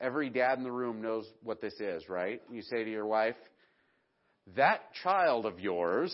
Every 0.00 0.30
dad 0.30 0.58
in 0.58 0.64
the 0.64 0.72
room 0.72 1.00
knows 1.00 1.24
what 1.44 1.60
this 1.60 1.74
is, 1.78 2.08
right? 2.08 2.42
You 2.50 2.60
say 2.62 2.82
to 2.82 2.90
your 2.90 3.06
wife, 3.06 3.36
that 4.56 4.80
child 5.04 5.46
of 5.46 5.60
yours, 5.60 6.12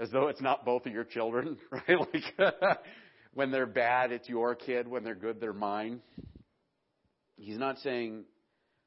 as 0.00 0.10
though 0.10 0.26
it's 0.26 0.42
not 0.42 0.64
both 0.64 0.86
of 0.86 0.92
your 0.92 1.04
children, 1.04 1.58
right? 1.70 1.96
Like, 2.12 2.58
when 3.34 3.52
they're 3.52 3.66
bad, 3.66 4.10
it's 4.10 4.28
your 4.28 4.56
kid. 4.56 4.88
When 4.88 5.04
they're 5.04 5.14
good, 5.14 5.40
they're 5.40 5.52
mine. 5.52 6.00
He's 7.36 7.58
not 7.58 7.78
saying 7.78 8.24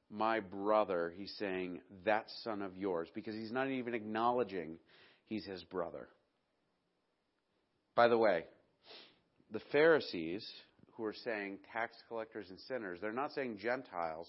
my 0.10 0.40
brother. 0.40 1.14
He's 1.16 1.34
saying 1.38 1.82
that 2.06 2.26
son 2.44 2.62
of 2.62 2.78
yours 2.78 3.08
because 3.14 3.36
he's 3.36 3.52
not 3.52 3.70
even 3.70 3.94
acknowledging 3.94 4.78
he's 5.28 5.46
his 5.46 5.64
brother. 5.66 6.08
By 7.96 8.08
the 8.08 8.18
way, 8.18 8.46
the 9.52 9.62
Pharisees 9.72 10.48
who 10.94 11.04
are 11.06 11.16
saying 11.24 11.60
tax 11.74 11.96
collectors 12.08 12.48
and 12.50 12.60
sinners, 12.68 13.00
they're 13.02 13.12
not 13.12 13.32
saying 13.34 13.58
Gentiles. 13.62 14.28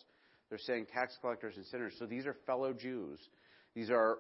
They're 0.49 0.59
saying 0.59 0.87
tax 0.93 1.17
collectors 1.21 1.55
and 1.57 1.67
sinners. 1.67 1.95
So 1.99 2.07
these 2.07 2.27
are 2.27 2.37
fellow 2.47 2.73
Jews. 2.73 3.19
These 3.75 3.91
are 3.91 4.19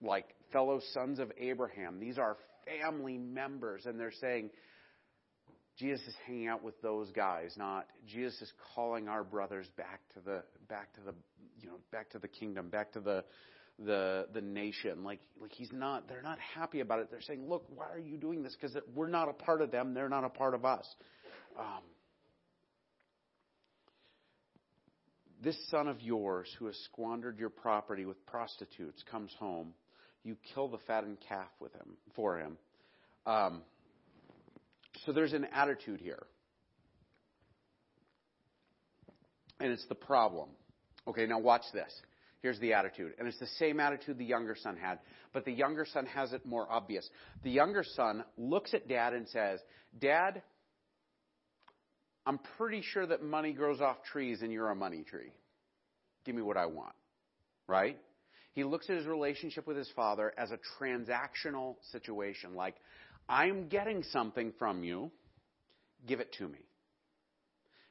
like 0.00 0.26
fellow 0.52 0.80
sons 0.92 1.18
of 1.18 1.32
Abraham. 1.38 1.98
These 1.98 2.18
are 2.18 2.36
family 2.64 3.18
members. 3.18 3.86
And 3.86 3.98
they're 3.98 4.12
saying, 4.20 4.50
Jesus 5.78 6.06
is 6.06 6.14
hanging 6.26 6.48
out 6.48 6.62
with 6.62 6.80
those 6.80 7.10
guys, 7.12 7.54
not 7.56 7.86
Jesus 8.06 8.40
is 8.40 8.52
calling 8.74 9.08
our 9.08 9.22
brothers 9.22 9.66
back 9.76 10.00
to 10.14 10.20
the 10.20 10.42
back 10.68 10.94
to 10.94 11.00
the 11.00 11.14
you 11.60 11.68
know 11.68 11.76
back 11.92 12.10
to 12.10 12.18
the 12.18 12.28
kingdom, 12.28 12.68
back 12.68 12.92
to 12.92 13.00
the 13.00 13.24
the 13.78 14.26
the 14.32 14.40
nation. 14.40 15.04
Like 15.04 15.20
like 15.40 15.52
he's 15.52 15.72
not. 15.72 16.08
They're 16.08 16.22
not 16.22 16.38
happy 16.38 16.80
about 16.80 17.00
it. 17.00 17.10
They're 17.10 17.20
saying, 17.20 17.46
look, 17.48 17.66
why 17.74 17.86
are 17.92 17.98
you 17.98 18.16
doing 18.16 18.42
this? 18.42 18.56
Because 18.58 18.76
we're 18.94 19.08
not 19.08 19.28
a 19.28 19.34
part 19.34 19.60
of 19.60 19.70
them. 19.70 19.92
They're 19.92 20.08
not 20.08 20.24
a 20.24 20.30
part 20.30 20.54
of 20.54 20.64
us. 20.64 20.86
Um, 21.58 21.82
this 25.42 25.56
son 25.70 25.88
of 25.88 26.00
yours 26.00 26.48
who 26.58 26.66
has 26.66 26.76
squandered 26.86 27.38
your 27.38 27.50
property 27.50 28.06
with 28.06 28.24
prostitutes 28.26 29.02
comes 29.10 29.32
home. 29.38 29.74
You 30.24 30.36
kill 30.54 30.68
the 30.68 30.78
fattened 30.86 31.18
calf 31.28 31.50
with 31.60 31.72
him 31.74 31.96
for 32.14 32.38
him. 32.38 32.56
Um, 33.26 33.62
so 35.06 35.12
there's 35.12 35.32
an 35.32 35.46
attitude 35.54 36.00
here. 36.00 36.26
And 39.60 39.72
it's 39.72 39.86
the 39.88 39.94
problem. 39.94 40.48
Okay, 41.08 41.26
now 41.26 41.38
watch 41.38 41.62
this. 41.72 41.92
Here's 42.42 42.58
the 42.58 42.74
attitude. 42.74 43.12
And 43.18 43.26
it's 43.26 43.38
the 43.38 43.46
same 43.58 43.80
attitude 43.80 44.18
the 44.18 44.24
younger 44.24 44.56
son 44.60 44.76
had, 44.76 44.98
but 45.32 45.44
the 45.44 45.52
younger 45.52 45.86
son 45.90 46.06
has 46.06 46.32
it 46.32 46.44
more 46.44 46.70
obvious. 46.70 47.08
The 47.44 47.50
younger 47.50 47.84
son 47.94 48.24
looks 48.36 48.74
at 48.74 48.88
dad 48.88 49.14
and 49.14 49.26
says, 49.28 49.60
Dad, 49.98 50.42
I'm 52.26 52.38
pretty 52.58 52.82
sure 52.82 53.06
that 53.06 53.22
money 53.22 53.52
grows 53.52 53.80
off 53.80 54.02
trees 54.12 54.42
and 54.42 54.52
you're 54.52 54.70
a 54.70 54.74
money 54.74 55.04
tree. 55.08 55.32
Give 56.24 56.34
me 56.34 56.42
what 56.42 56.56
I 56.56 56.66
want. 56.66 56.94
Right? 57.68 57.98
He 58.52 58.64
looks 58.64 58.90
at 58.90 58.96
his 58.96 59.06
relationship 59.06 59.66
with 59.66 59.76
his 59.76 59.90
father 59.94 60.32
as 60.36 60.50
a 60.50 60.58
transactional 60.80 61.76
situation. 61.92 62.54
Like, 62.54 62.74
I'm 63.28 63.68
getting 63.68 64.02
something 64.04 64.52
from 64.58 64.84
you. 64.84 65.10
Give 66.06 66.20
it 66.20 66.32
to 66.38 66.48
me. 66.48 66.58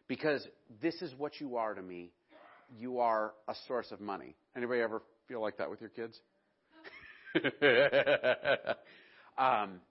Because 0.08 0.48
this 0.82 1.02
is 1.02 1.14
what 1.18 1.40
you 1.40 1.58
are 1.58 1.74
to 1.74 1.82
me. 1.82 2.12
You 2.78 3.00
are 3.00 3.34
a 3.48 3.56
source 3.68 3.92
of 3.92 4.00
money. 4.00 4.36
Anybody 4.56 4.82
ever 4.82 5.02
feel 5.28 5.42
like 5.42 5.58
that 5.58 5.70
with 5.70 5.82
your 5.82 5.90
kids? 5.90 6.20
um, 9.38 9.82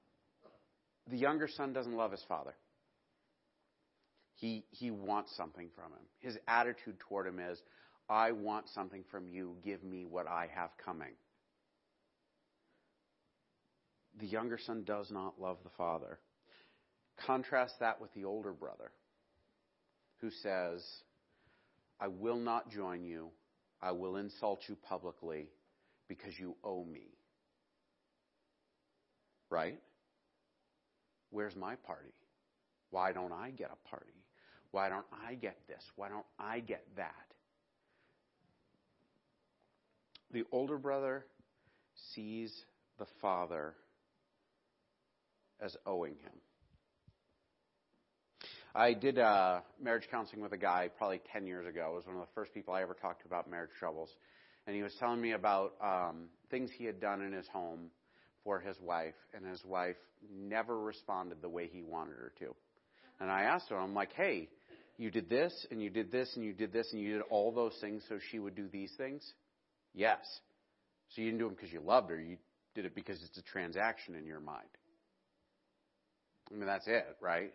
the 1.10 1.16
younger 1.16 1.48
son 1.48 1.72
doesn't 1.72 1.94
love 1.94 2.12
his 2.12 2.22
father. 2.28 2.54
He, 4.36 4.64
he 4.70 4.90
wants 4.90 5.36
something 5.36 5.68
from 5.74 5.92
him. 5.92 6.04
His 6.20 6.38
attitude 6.48 6.98
toward 7.00 7.26
him 7.26 7.38
is, 7.38 7.60
I 8.08 8.32
want 8.32 8.68
something 8.74 9.04
from 9.10 9.28
you. 9.28 9.56
Give 9.64 9.82
me 9.82 10.04
what 10.04 10.26
I 10.26 10.48
have 10.54 10.70
coming. 10.84 11.12
The 14.20 14.26
younger 14.26 14.58
son 14.58 14.84
does 14.84 15.10
not 15.10 15.40
love 15.40 15.58
the 15.64 15.70
father. 15.76 16.18
Contrast 17.26 17.74
that 17.80 18.00
with 18.00 18.12
the 18.14 18.24
older 18.24 18.52
brother 18.52 18.90
who 20.20 20.30
says, 20.42 20.82
I 22.00 22.08
will 22.08 22.38
not 22.38 22.70
join 22.70 23.04
you. 23.04 23.28
I 23.82 23.92
will 23.92 24.16
insult 24.16 24.60
you 24.68 24.76
publicly 24.88 25.48
because 26.08 26.32
you 26.38 26.56
owe 26.64 26.84
me. 26.84 27.08
Right? 29.50 29.78
Where's 31.30 31.56
my 31.56 31.74
party? 31.76 32.14
Why 32.90 33.12
don't 33.12 33.32
I 33.32 33.50
get 33.50 33.70
a 33.70 33.88
party? 33.88 34.24
Why 34.70 34.88
don't 34.88 35.06
I 35.26 35.34
get 35.34 35.56
this? 35.68 35.82
Why 35.96 36.08
don't 36.08 36.26
I 36.38 36.60
get 36.60 36.84
that? 36.96 37.12
The 40.32 40.44
older 40.50 40.78
brother 40.78 41.26
sees 42.14 42.52
the 42.98 43.06
father 43.20 43.74
as 45.60 45.76
owing 45.86 46.14
him. 46.14 46.32
I 48.76 48.92
did 48.92 49.20
uh, 49.20 49.60
marriage 49.80 50.08
counseling 50.10 50.42
with 50.42 50.52
a 50.52 50.56
guy 50.58 50.90
probably 50.98 51.20
10 51.32 51.46
years 51.46 51.66
ago. 51.66 51.92
It 51.92 51.94
was 51.94 52.06
one 52.06 52.16
of 52.16 52.22
the 52.22 52.32
first 52.34 52.52
people 52.52 52.74
I 52.74 52.82
ever 52.82 52.94
talked 52.94 53.22
to 53.22 53.28
about 53.28 53.48
marriage 53.48 53.70
troubles. 53.78 54.10
And 54.66 54.74
he 54.74 54.82
was 54.82 54.92
telling 54.98 55.20
me 55.20 55.32
about 55.32 55.74
um, 55.80 56.24
things 56.50 56.70
he 56.76 56.84
had 56.84 57.00
done 57.00 57.22
in 57.22 57.32
his 57.32 57.46
home 57.48 57.90
for 58.42 58.58
his 58.58 58.76
wife, 58.80 59.14
and 59.32 59.46
his 59.46 59.64
wife 59.64 59.96
never 60.32 60.78
responded 60.80 61.40
the 61.40 61.48
way 61.48 61.68
he 61.72 61.82
wanted 61.82 62.16
her 62.16 62.32
to. 62.40 62.54
And 63.20 63.30
I 63.30 63.42
asked 63.42 63.70
him, 63.70 63.78
I'm 63.78 63.94
like, 63.94 64.12
hey, 64.12 64.48
you 64.96 65.10
did 65.10 65.28
this, 65.28 65.66
and 65.70 65.82
you 65.82 65.90
did 65.90 66.10
this, 66.10 66.32
and 66.34 66.44
you 66.44 66.52
did 66.52 66.72
this, 66.72 66.88
and 66.92 67.00
you 67.00 67.14
did 67.14 67.22
all 67.30 67.52
those 67.52 67.76
things 67.80 68.02
so 68.08 68.18
she 68.30 68.38
would 68.38 68.54
do 68.54 68.68
these 68.68 68.92
things? 68.96 69.22
Yes. 69.94 70.18
So 71.10 71.22
you 71.22 71.28
didn't 71.28 71.38
do 71.38 71.46
them 71.46 71.54
because 71.54 71.72
you 71.72 71.80
loved 71.80 72.10
her. 72.10 72.20
You 72.20 72.36
did 72.74 72.84
it 72.86 72.94
because 72.94 73.22
it's 73.22 73.38
a 73.38 73.42
transaction 73.42 74.14
in 74.14 74.26
your 74.26 74.40
mind. 74.40 74.68
I 76.50 76.54
mean, 76.54 76.66
that's 76.66 76.86
it, 76.86 77.16
right? 77.20 77.52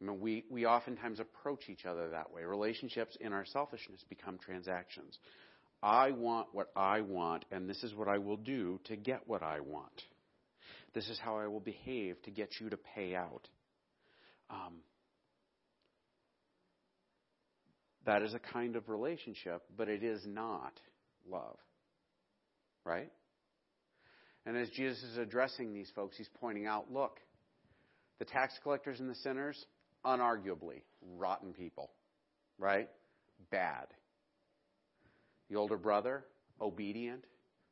I 0.00 0.04
mean, 0.04 0.20
we, 0.20 0.44
we 0.50 0.66
oftentimes 0.66 1.20
approach 1.20 1.68
each 1.68 1.84
other 1.84 2.10
that 2.10 2.32
way. 2.32 2.42
Relationships 2.42 3.16
in 3.20 3.32
our 3.32 3.44
selfishness 3.44 4.04
become 4.08 4.38
transactions. 4.38 5.18
I 5.82 6.10
want 6.10 6.48
what 6.52 6.70
I 6.76 7.00
want, 7.02 7.44
and 7.50 7.68
this 7.68 7.82
is 7.82 7.94
what 7.94 8.08
I 8.08 8.18
will 8.18 8.36
do 8.36 8.80
to 8.84 8.96
get 8.96 9.22
what 9.26 9.42
I 9.42 9.60
want. 9.60 10.02
This 10.94 11.08
is 11.08 11.18
how 11.18 11.38
I 11.38 11.46
will 11.46 11.60
behave 11.60 12.20
to 12.22 12.30
get 12.30 12.50
you 12.60 12.70
to 12.70 12.76
pay 12.76 13.14
out. 13.14 13.48
Um, 14.50 14.78
that 18.06 18.22
is 18.22 18.34
a 18.34 18.38
kind 18.38 18.76
of 18.76 18.88
relationship, 18.88 19.62
but 19.76 19.88
it 19.88 20.02
is 20.02 20.22
not 20.26 20.80
love. 21.30 21.56
Right? 22.84 23.12
And 24.50 24.58
as 24.58 24.68
Jesus 24.70 25.00
is 25.04 25.16
addressing 25.16 25.72
these 25.72 25.92
folks, 25.94 26.16
he's 26.16 26.28
pointing 26.40 26.66
out 26.66 26.92
look, 26.92 27.20
the 28.18 28.24
tax 28.24 28.52
collectors 28.64 28.98
and 28.98 29.08
the 29.08 29.14
sinners, 29.14 29.64
unarguably 30.04 30.82
rotten 31.16 31.52
people, 31.52 31.92
right? 32.58 32.88
Bad. 33.52 33.86
The 35.50 35.54
older 35.54 35.76
brother, 35.76 36.24
obedient, 36.60 37.22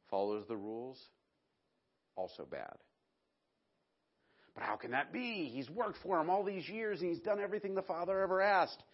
follows 0.09 0.45
the 0.47 0.57
rules, 0.57 1.01
also 2.15 2.47
bad. 2.49 2.77
But 4.55 4.63
how 4.63 4.77
can 4.77 4.93
that 4.93 5.13
be? 5.13 5.51
He's 5.53 5.69
worked 5.69 5.99
for 6.01 6.21
him 6.21 6.31
all 6.31 6.45
these 6.45 6.69
years 6.69 7.01
and 7.01 7.11
he's 7.11 7.25
done 7.25 7.41
everything 7.41 7.75
the 7.75 7.83
father 7.83 8.21
ever 8.21 8.41
asked. 8.41 8.85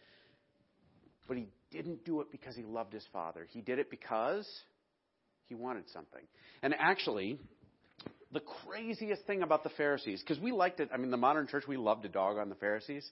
But 1.28 1.36
he 1.36 1.48
didn't 1.70 2.06
do 2.06 2.22
it 2.22 2.28
because 2.32 2.56
he 2.56 2.62
loved 2.62 2.94
his 2.94 3.04
father. 3.12 3.46
He 3.50 3.60
did 3.60 3.78
it 3.78 3.90
because 3.90 4.48
he 5.48 5.54
wanted 5.54 5.84
something. 5.90 6.22
And 6.62 6.74
actually, 6.78 7.38
the 8.34 8.40
craziest 8.40 9.24
thing 9.26 9.42
about 9.42 9.62
the 9.62 9.70
Pharisees, 9.70 10.20
because 10.20 10.42
we 10.42 10.52
liked 10.52 10.80
it, 10.80 10.90
I 10.92 10.98
mean, 10.98 11.10
the 11.10 11.16
modern 11.16 11.46
church, 11.46 11.64
we 11.66 11.76
love 11.76 12.02
to 12.02 12.08
dog 12.08 12.36
on 12.36 12.48
the 12.48 12.56
Pharisees, 12.56 13.08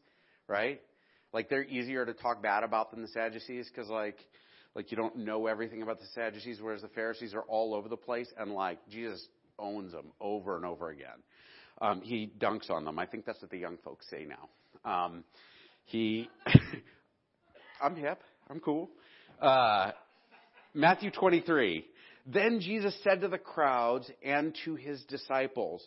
right? 0.49 0.81
Like 1.33 1.49
they're 1.49 1.65
easier 1.65 2.05
to 2.05 2.13
talk 2.13 2.43
bad 2.43 2.65
about 2.65 2.91
than 2.91 3.01
the 3.01 3.09
Sadducees, 3.09 3.71
because 3.73 3.89
like, 3.89 4.19
like 4.75 4.91
you 4.91 4.97
don't 4.97 5.19
know 5.19 5.47
everything 5.47 5.83
about 5.83 6.01
the 6.01 6.07
Sadducees, 6.15 6.61
whereas 6.61 6.83
the 6.83 6.89
Pharisees 6.89 7.35
are 7.35 7.43
all 7.43 7.75
over 7.75 7.89
the 7.89 7.97
place, 7.97 8.29
and 8.37 8.51
like 8.53 8.79
Jesus 8.91 9.25
owns 9.59 9.93
them 9.93 10.07
over 10.21 10.57
and 10.57 10.67
over 10.67 10.91
again. 10.91 11.23
Um, 11.81 12.01
he 12.03 12.31
dunks 12.39 12.71
on 12.71 12.85
them. 12.85 12.99
I 12.99 13.07
think 13.07 13.25
that's 13.25 13.41
what 13.41 13.51
the 13.51 13.59
young 13.59 13.79
folks 13.85 14.07
say 14.11 14.27
now. 14.27 14.91
Um, 14.91 15.25
he, 15.85 16.29
I'm 17.81 17.97
hip. 17.97 18.21
I'm 18.51 18.61
cool. 18.61 18.91
Uh, 19.41 19.93
Matthew 20.75 21.11
23. 21.11 21.85
Then 22.27 22.61
Jesus 22.61 22.97
said 23.03 23.21
to 23.23 23.29
the 23.29 23.39
crowds 23.39 24.11
and 24.23 24.57
to 24.65 24.77
his 24.77 25.03
disciples, 25.05 25.85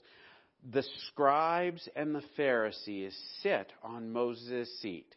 The 0.71 0.83
scribes 1.07 1.87
and 1.95 2.13
the 2.13 2.23
Pharisees 2.35 3.17
sit 3.41 3.71
on 3.83 4.11
Moses' 4.11 4.69
seat. 4.81 5.15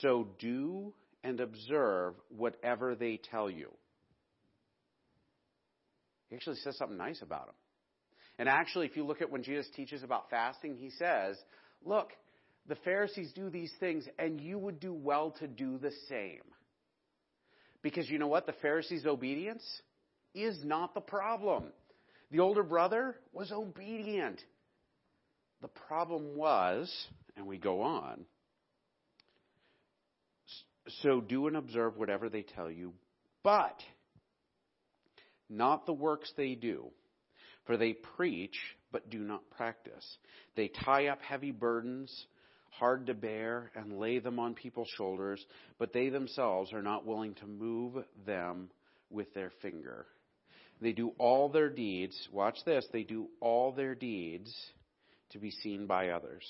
So 0.00 0.28
do 0.38 0.94
and 1.24 1.40
observe 1.40 2.14
whatever 2.28 2.94
they 2.94 3.18
tell 3.30 3.50
you. 3.50 3.72
He 6.28 6.36
actually 6.36 6.56
says 6.56 6.76
something 6.76 6.98
nice 6.98 7.22
about 7.22 7.46
them. 7.46 7.54
And 8.38 8.48
actually, 8.48 8.86
if 8.86 8.96
you 8.96 9.04
look 9.04 9.22
at 9.22 9.30
when 9.30 9.42
Jesus 9.42 9.66
teaches 9.74 10.02
about 10.02 10.30
fasting, 10.30 10.76
he 10.76 10.90
says, 10.90 11.36
Look, 11.84 12.10
the 12.68 12.74
Pharisees 12.76 13.32
do 13.34 13.48
these 13.48 13.72
things, 13.80 14.04
and 14.18 14.40
you 14.40 14.58
would 14.58 14.80
do 14.80 14.92
well 14.92 15.32
to 15.40 15.46
do 15.46 15.78
the 15.78 15.92
same. 16.08 16.42
Because 17.82 18.10
you 18.10 18.18
know 18.18 18.26
what? 18.26 18.46
The 18.46 18.54
Pharisees' 18.54 19.06
obedience 19.06 19.64
is 20.36 20.62
not 20.64 20.94
the 20.94 21.00
problem. 21.00 21.64
The 22.30 22.40
older 22.40 22.62
brother 22.62 23.16
was 23.32 23.50
obedient. 23.52 24.40
The 25.62 25.68
problem 25.68 26.36
was, 26.36 26.92
and 27.36 27.46
we 27.46 27.58
go 27.58 27.82
on, 27.82 28.26
so 31.02 31.20
do 31.20 31.46
and 31.46 31.56
observe 31.56 31.96
whatever 31.96 32.28
they 32.28 32.42
tell 32.42 32.70
you, 32.70 32.92
but 33.42 33.80
not 35.48 35.86
the 35.86 35.92
works 35.92 36.32
they 36.36 36.54
do. 36.54 36.90
For 37.64 37.76
they 37.76 37.94
preach, 37.94 38.56
but 38.92 39.10
do 39.10 39.18
not 39.18 39.50
practice. 39.56 40.06
They 40.54 40.68
tie 40.68 41.08
up 41.08 41.20
heavy 41.20 41.50
burdens, 41.50 42.26
hard 42.70 43.06
to 43.06 43.14
bear, 43.14 43.72
and 43.74 43.98
lay 43.98 44.20
them 44.20 44.38
on 44.38 44.54
people's 44.54 44.90
shoulders, 44.96 45.44
but 45.78 45.92
they 45.92 46.08
themselves 46.08 46.72
are 46.72 46.82
not 46.82 47.06
willing 47.06 47.34
to 47.34 47.46
move 47.46 48.04
them 48.24 48.70
with 49.10 49.32
their 49.34 49.50
finger. 49.62 50.06
They 50.80 50.92
do 50.92 51.12
all 51.18 51.48
their 51.48 51.70
deeds, 51.70 52.28
watch 52.32 52.58
this, 52.64 52.86
they 52.92 53.02
do 53.02 53.28
all 53.40 53.72
their 53.72 53.94
deeds 53.94 54.54
to 55.30 55.38
be 55.38 55.50
seen 55.50 55.86
by 55.86 56.10
others. 56.10 56.44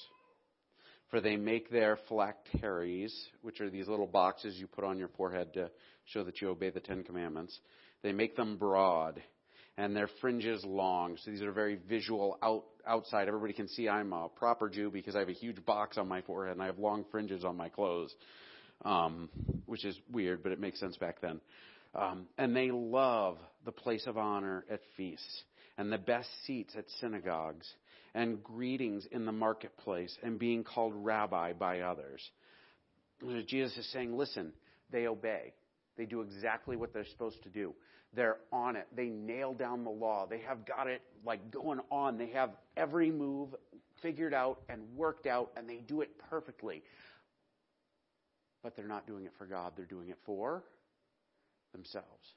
For 1.10 1.20
they 1.20 1.36
make 1.36 1.70
their 1.70 1.98
phylacteries, 2.08 3.14
which 3.42 3.60
are 3.60 3.70
these 3.70 3.86
little 3.86 4.08
boxes 4.08 4.56
you 4.56 4.66
put 4.66 4.84
on 4.84 4.98
your 4.98 5.08
forehead 5.16 5.54
to 5.54 5.70
show 6.06 6.24
that 6.24 6.40
you 6.40 6.48
obey 6.50 6.70
the 6.70 6.80
Ten 6.80 7.04
Commandments, 7.04 7.56
they 8.02 8.12
make 8.12 8.36
them 8.36 8.56
broad 8.56 9.22
and 9.78 9.94
their 9.94 10.08
fringes 10.20 10.64
long. 10.64 11.16
So 11.22 11.30
these 11.30 11.42
are 11.42 11.52
very 11.52 11.78
visual 11.88 12.38
out, 12.42 12.64
outside. 12.86 13.28
Everybody 13.28 13.52
can 13.52 13.68
see 13.68 13.88
I'm 13.88 14.12
a 14.12 14.28
proper 14.28 14.68
Jew 14.68 14.90
because 14.90 15.14
I 15.14 15.20
have 15.20 15.28
a 15.28 15.34
huge 15.34 15.64
box 15.64 15.98
on 15.98 16.08
my 16.08 16.22
forehead 16.22 16.54
and 16.54 16.62
I 16.62 16.66
have 16.66 16.78
long 16.78 17.04
fringes 17.10 17.44
on 17.44 17.56
my 17.56 17.68
clothes, 17.68 18.14
um, 18.84 19.28
which 19.66 19.84
is 19.84 19.96
weird, 20.10 20.42
but 20.42 20.52
it 20.52 20.60
makes 20.60 20.80
sense 20.80 20.96
back 20.96 21.20
then. 21.20 21.40
Um, 21.96 22.26
and 22.36 22.54
they 22.54 22.70
love 22.70 23.38
the 23.64 23.72
place 23.72 24.06
of 24.06 24.18
honor 24.18 24.64
at 24.70 24.80
feasts 24.96 25.42
and 25.78 25.90
the 25.90 25.98
best 25.98 26.28
seats 26.46 26.74
at 26.76 26.84
synagogues 27.00 27.66
and 28.14 28.42
greetings 28.42 29.06
in 29.10 29.24
the 29.24 29.32
marketplace 29.32 30.16
and 30.22 30.38
being 30.38 30.62
called 30.62 30.92
rabbi 30.94 31.52
by 31.54 31.80
others. 31.80 32.20
Jesus 33.46 33.76
is 33.78 33.92
saying, 33.92 34.14
listen, 34.14 34.52
they 34.90 35.06
obey. 35.06 35.54
They 35.96 36.04
do 36.04 36.20
exactly 36.20 36.76
what 36.76 36.92
they're 36.92 37.06
supposed 37.06 37.42
to 37.44 37.48
do. 37.48 37.74
They're 38.14 38.36
on 38.52 38.76
it. 38.76 38.86
They 38.94 39.06
nail 39.06 39.54
down 39.54 39.84
the 39.84 39.90
law. 39.90 40.26
They 40.28 40.40
have 40.40 40.66
got 40.66 40.86
it 40.86 41.00
like 41.24 41.50
going 41.50 41.80
on. 41.90 42.18
They 42.18 42.30
have 42.30 42.50
every 42.76 43.10
move 43.10 43.54
figured 44.02 44.34
out 44.34 44.60
and 44.68 44.82
worked 44.94 45.26
out, 45.26 45.50
and 45.56 45.68
they 45.68 45.78
do 45.78 46.02
it 46.02 46.10
perfectly. 46.30 46.82
But 48.62 48.76
they're 48.76 48.86
not 48.86 49.06
doing 49.06 49.24
it 49.24 49.32
for 49.38 49.46
God, 49.46 49.72
they're 49.76 49.86
doing 49.86 50.10
it 50.10 50.18
for 50.26 50.62
themselves. 51.76 52.34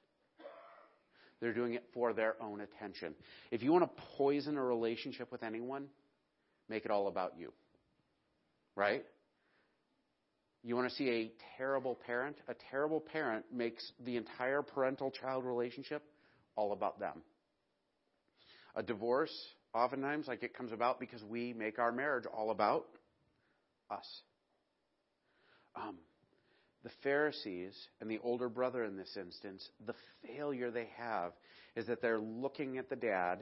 They're 1.39 1.53
doing 1.53 1.73
it 1.73 1.85
for 1.93 2.11
their 2.13 2.35
own 2.41 2.59
attention. 2.61 3.15
If 3.49 3.63
you 3.63 3.71
want 3.71 3.85
to 3.85 4.03
poison 4.17 4.57
a 4.57 4.63
relationship 4.63 5.31
with 5.31 5.41
anyone, 5.41 5.85
make 6.67 6.83
it 6.83 6.91
all 6.91 7.07
about 7.07 7.33
you. 7.37 7.53
Right? 8.75 9.05
You 10.63 10.75
want 10.75 10.89
to 10.89 10.95
see 10.95 11.09
a 11.09 11.31
terrible 11.57 11.97
parent? 12.05 12.35
A 12.49 12.55
terrible 12.69 12.99
parent 12.99 13.45
makes 13.53 13.89
the 14.05 14.17
entire 14.17 14.61
parental 14.61 15.11
child 15.11 15.45
relationship 15.45 16.03
all 16.57 16.73
about 16.73 16.99
them. 16.99 17.21
A 18.75 18.83
divorce, 18.83 19.33
oftentimes, 19.73 20.27
like 20.27 20.43
it 20.43 20.53
comes 20.53 20.73
about 20.73 20.99
because 20.99 21.23
we 21.23 21.53
make 21.53 21.79
our 21.79 21.93
marriage 21.93 22.25
all 22.25 22.51
about 22.51 22.85
us. 23.89 24.21
Um, 25.75 25.95
the 26.83 26.91
Pharisees 27.03 27.75
and 27.99 28.09
the 28.09 28.19
older 28.23 28.49
brother 28.49 28.83
in 28.83 28.95
this 28.95 29.17
instance, 29.19 29.67
the 29.85 29.95
failure 30.25 30.71
they 30.71 30.89
have 30.97 31.33
is 31.75 31.87
that 31.87 32.01
they're 32.01 32.19
looking 32.19 32.77
at 32.77 32.89
the 32.89 32.95
dad, 32.95 33.39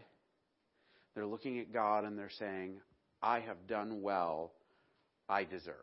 they're 1.13 1.25
looking 1.25 1.59
at 1.59 1.71
God, 1.71 2.03
and 2.03 2.17
they're 2.17 2.29
saying, 2.39 2.79
I 3.21 3.39
have 3.39 3.67
done 3.67 4.01
well, 4.01 4.53
I 5.29 5.43
deserve. 5.43 5.75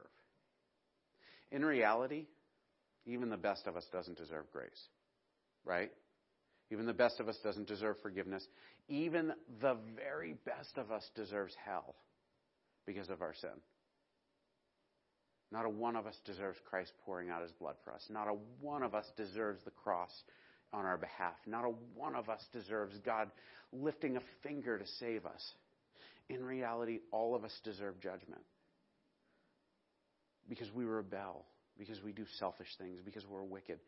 In 1.51 1.65
reality, 1.65 2.27
even 3.07 3.31
the 3.31 3.37
best 3.37 3.67
of 3.67 3.77
us 3.77 3.87
doesn't 3.93 4.19
deserve 4.19 4.51
grace, 4.53 4.89
right? 5.65 5.93
Even 6.71 6.87
the 6.87 6.93
best 6.93 7.21
of 7.21 7.29
us 7.29 7.39
doesn't 7.45 7.69
deserve 7.69 7.97
forgiveness. 8.03 8.45
Even 8.89 9.33
the 9.61 9.77
very 9.97 10.35
best 10.45 10.77
of 10.77 10.91
us 10.91 11.09
deserves 11.15 11.55
hell 11.65 11.95
because 12.87 13.11
of 13.11 13.23
our 13.23 13.35
sin. 13.35 13.51
Not 15.55 15.67
a 15.67 15.69
one 15.69 15.95
of 15.95 16.05
us 16.09 16.17
deserves 16.27 16.59
Christ 16.69 16.91
pouring 17.07 17.31
out 17.31 17.43
his 17.43 17.53
blood 17.53 17.77
for 17.85 17.93
us. 17.95 18.03
Not 18.11 18.27
a 18.27 18.35
one 18.61 18.83
of 18.83 18.93
us 18.93 19.07
deserves 19.17 19.61
the 19.65 19.71
cross 19.71 20.11
on 20.73 20.85
our 20.85 20.97
behalf. 20.97 21.35
Not 21.47 21.65
a 21.65 21.73
one 21.95 22.17
of 22.17 22.29
us 22.29 22.45
deserves 22.53 22.99
God 23.07 23.31
lifting 23.73 24.17
a 24.17 24.21
finger 24.43 24.77
to 24.77 24.85
save 24.99 25.25
us. 25.25 25.53
In 26.29 26.43
reality, 26.43 26.99
all 27.13 27.37
of 27.37 27.45
us 27.45 27.53
deserve 27.63 28.01
judgment 28.01 28.43
because 30.49 30.73
we 30.75 30.85
rebel, 30.85 31.45
because 31.79 32.03
we 32.03 32.11
do 32.11 32.25
selfish 32.41 32.75
things, 32.77 32.99
because 33.05 33.25
we're 33.25 33.45
wicked. 33.45 33.79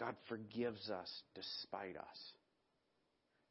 God 0.00 0.14
forgives 0.26 0.88
us 0.88 1.10
despite 1.34 1.98
us, 1.98 2.32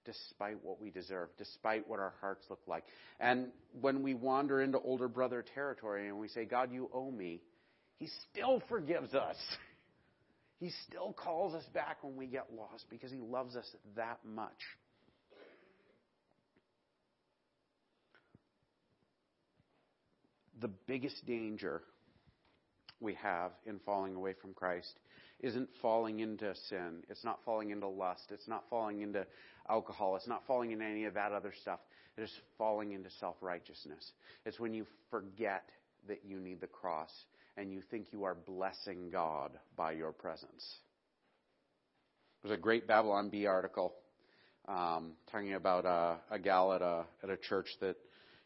despite 0.05 0.63
what 0.63 0.81
we 0.81 0.89
deserve, 0.89 1.29
despite 1.37 1.87
what 1.87 1.99
our 1.99 2.13
hearts 2.21 2.45
look 2.49 2.61
like. 2.67 2.83
And 3.19 3.47
when 3.81 4.03
we 4.03 4.13
wander 4.13 4.61
into 4.61 4.79
older 4.79 5.07
brother 5.07 5.43
territory 5.53 6.07
and 6.07 6.17
we 6.17 6.27
say, 6.27 6.45
God, 6.45 6.71
you 6.71 6.89
owe 6.93 7.11
me, 7.11 7.41
He 7.97 8.09
still 8.31 8.61
forgives 8.69 9.13
us. 9.13 9.37
He 10.59 10.71
still 10.87 11.11
calls 11.11 11.53
us 11.53 11.65
back 11.73 11.97
when 12.05 12.15
we 12.15 12.25
get 12.25 12.45
lost 12.55 12.85
because 12.89 13.11
He 13.11 13.17
loves 13.17 13.57
us 13.57 13.65
that 13.97 14.19
much. 14.23 14.51
The 20.61 20.69
biggest 20.87 21.25
danger 21.25 21.81
we 23.01 23.15
have 23.15 23.51
in 23.65 23.79
falling 23.85 24.15
away 24.15 24.35
from 24.41 24.53
Christ 24.53 24.97
isn't 25.43 25.69
falling 25.81 26.21
into 26.21 26.55
sin. 26.69 27.03
It's 27.09 27.23
not 27.23 27.39
falling 27.45 27.69
into 27.69 27.87
lust. 27.87 28.31
It's 28.31 28.47
not 28.47 28.63
falling 28.69 29.01
into 29.01 29.27
alcohol. 29.69 30.15
It's 30.15 30.27
not 30.27 30.41
falling 30.47 30.71
into 30.71 30.85
any 30.85 31.03
of 31.05 31.13
that 31.13 31.33
other 31.33 31.53
stuff. 31.61 31.79
It 32.17 32.23
is 32.23 32.31
falling 32.57 32.93
into 32.93 33.09
self 33.19 33.35
righteousness. 33.41 34.11
It's 34.45 34.59
when 34.59 34.73
you 34.73 34.87
forget 35.11 35.69
that 36.07 36.21
you 36.25 36.39
need 36.39 36.61
the 36.61 36.67
cross 36.67 37.11
and 37.57 37.71
you 37.71 37.81
think 37.91 38.07
you 38.11 38.23
are 38.23 38.35
blessing 38.35 39.09
God 39.11 39.51
by 39.75 39.91
your 39.91 40.11
presence. 40.11 40.77
There's 42.41 42.57
a 42.57 42.61
great 42.61 42.87
Babylon 42.87 43.29
Bee 43.29 43.45
article 43.45 43.93
um, 44.67 45.13
talking 45.31 45.53
about 45.53 45.85
uh, 45.85 46.15
a 46.31 46.39
gal 46.39 46.73
at 46.73 46.81
a 46.81 47.05
at 47.21 47.29
a 47.29 47.37
church 47.37 47.67
that 47.81 47.97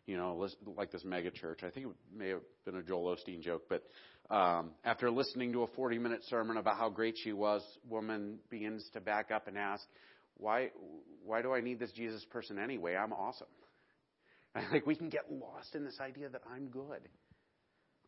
you 0.07 0.17
know 0.17 0.47
like 0.75 0.91
this 0.91 1.03
mega 1.05 1.29
church. 1.29 1.59
I 1.63 1.69
think 1.69 1.87
it 1.87 1.91
may 2.15 2.29
have 2.29 2.41
been 2.65 2.75
a 2.75 2.81
Joel 2.81 3.15
Osteen 3.15 3.41
joke, 3.41 3.63
but 3.69 3.83
um, 4.29 4.71
after 4.83 5.09
listening 5.09 5.53
to 5.53 5.63
a 5.63 5.67
40 5.67 5.99
minute 5.99 6.23
sermon 6.29 6.57
about 6.57 6.77
how 6.77 6.89
great 6.89 7.15
she 7.23 7.33
was, 7.33 7.61
woman 7.89 8.39
begins 8.49 8.87
to 8.93 9.01
back 9.01 9.31
up 9.31 9.47
and 9.47 9.57
ask, 9.57 9.83
why, 10.35 10.71
why 11.25 11.41
do 11.41 11.53
I 11.53 11.61
need 11.61 11.79
this 11.79 11.91
Jesus 11.91 12.23
person 12.25 12.59
anyway? 12.59 12.95
I'm 12.95 13.13
awesome. 13.13 13.47
Like 14.71 14.87
we 14.87 14.95
can 14.95 15.09
get 15.09 15.31
lost 15.31 15.75
in 15.75 15.83
this 15.83 15.99
idea 16.01 16.29
that 16.29 16.41
I'm 16.51 16.69
good. 16.69 17.07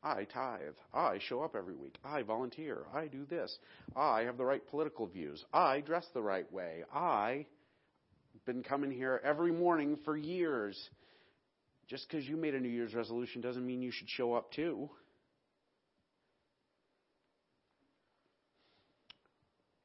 I 0.02 0.24
tithe. 0.24 0.76
I 0.94 1.20
show 1.28 1.44
up 1.44 1.56
every 1.56 1.76
week. 1.76 1.98
I 2.04 2.24
volunteer. 2.24 2.86
I 2.92 3.06
do 3.06 3.26
this. 3.26 3.56
I 3.96 4.22
have 4.22 4.38
the 4.38 4.46
right 4.46 4.66
political 4.68 5.06
views. 5.06 5.44
I 5.54 5.82
dress 5.82 6.08
the 6.14 6.24
right 6.24 6.52
way. 6.52 6.84
I've 6.92 7.46
been 8.46 8.64
coming 8.64 8.90
here 8.92 9.22
every 9.24 9.52
morning 9.52 10.00
for 10.06 10.16
years. 10.16 10.90
Just 11.88 12.08
because 12.10 12.26
you 12.28 12.38
made 12.38 12.56
a 12.56 12.60
New 12.60 12.70
Year's 12.70 12.96
resolution 12.96 13.42
doesn't 13.42 13.66
mean 13.66 13.82
you 13.82 13.92
should 13.92 14.10
show 14.10 14.34
up 14.34 14.52
too. 14.54 14.90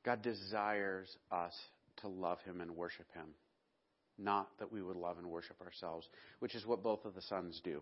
God 0.04 0.22
desires 0.22 1.08
us 1.30 1.54
to 2.02 2.08
love 2.08 2.38
Him 2.44 2.60
and 2.60 2.76
worship 2.76 3.06
Him, 3.14 3.26
not 4.18 4.48
that 4.58 4.72
we 4.72 4.82
would 4.82 4.96
love 4.96 5.18
and 5.18 5.28
worship 5.28 5.60
ourselves, 5.60 6.06
which 6.40 6.54
is 6.54 6.66
what 6.66 6.82
both 6.82 7.04
of 7.04 7.14
the 7.14 7.22
sons 7.22 7.60
do. 7.64 7.80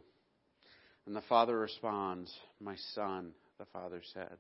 And 1.07 1.17
the 1.17 1.23
father 1.23 1.59
responds, 1.59 2.33
My 2.61 2.77
son, 2.95 3.33
the 3.59 3.67
father 3.73 4.03
said, 4.15 4.37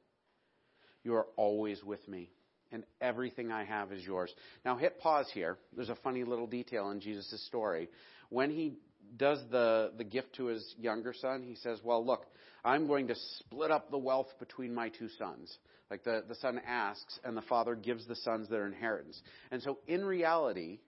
You 1.02 1.14
are 1.14 1.26
always 1.36 1.82
with 1.82 2.06
me, 2.06 2.30
and 2.70 2.84
everything 3.00 3.50
I 3.50 3.64
have 3.64 3.92
is 3.92 4.04
yours. 4.04 4.32
Now, 4.64 4.76
hit 4.76 5.00
pause 5.00 5.28
here. 5.34 5.58
There's 5.74 5.88
a 5.88 5.96
funny 5.96 6.22
little 6.24 6.46
detail 6.46 6.90
in 6.90 7.00
Jesus' 7.00 7.44
story. 7.46 7.88
When 8.28 8.50
he 8.50 8.74
does 9.16 9.38
the, 9.50 9.92
the 9.96 10.04
gift 10.04 10.34
to 10.36 10.46
his 10.46 10.74
younger 10.78 11.12
son, 11.12 11.42
he 11.42 11.54
says, 11.56 11.80
Well, 11.82 12.04
look, 12.04 12.26
I'm 12.64 12.86
going 12.86 13.08
to 13.08 13.14
split 13.38 13.70
up 13.70 13.90
the 13.90 13.98
wealth 13.98 14.28
between 14.38 14.74
my 14.74 14.88
two 14.88 15.08
sons. 15.18 15.56
Like 15.90 16.04
the, 16.04 16.24
the 16.26 16.36
son 16.36 16.60
asks, 16.66 17.18
and 17.24 17.36
the 17.36 17.42
father 17.42 17.74
gives 17.74 18.06
the 18.06 18.16
sons 18.16 18.48
their 18.48 18.66
inheritance. 18.66 19.20
And 19.50 19.62
so, 19.62 19.78
in 19.86 20.04
reality, 20.04 20.78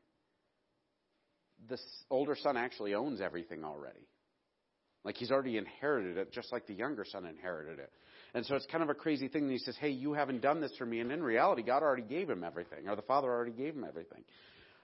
the 1.69 1.79
older 2.11 2.37
son 2.41 2.57
actually 2.57 2.95
owns 2.95 3.21
everything 3.21 3.65
already. 3.65 4.09
Like 5.05 5.17
he's 5.17 5.31
already 5.31 5.59
inherited 5.59 6.17
it, 6.17 6.33
just 6.33 6.53
like 6.53 6.67
the 6.67 6.75
younger 6.75 7.05
son 7.05 7.27
inherited 7.27 7.79
it. 7.79 7.91
And 8.35 8.45
so 8.47 8.57
it's 8.57 8.67
kind 8.67 8.83
of 8.83 8.89
a 8.89 8.95
crazy 8.95 9.29
thing. 9.29 9.49
He 9.51 9.59
says, 9.59 9.77
Hey, 9.79 9.91
you 9.91 10.15
haven't 10.15 10.41
done 10.41 10.61
this 10.61 10.73
for 10.79 10.87
me. 10.87 11.01
And 11.01 11.13
in 11.13 11.23
reality, 11.23 11.63
God 11.63 11.83
already 11.83 12.03
gave 12.03 12.31
him 12.31 12.43
everything, 12.43 12.89
or 12.89 12.97
the 12.97 13.03
father 13.03 13.29
already 13.29 13.53
gave 13.53 13.75
him 13.75 13.85
everything. 13.87 14.25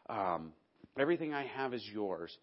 Um, 0.08 0.52
everything 0.98 1.32
I 1.32 1.46
have 1.46 1.72
is 1.72 1.88
yours. 1.92 2.36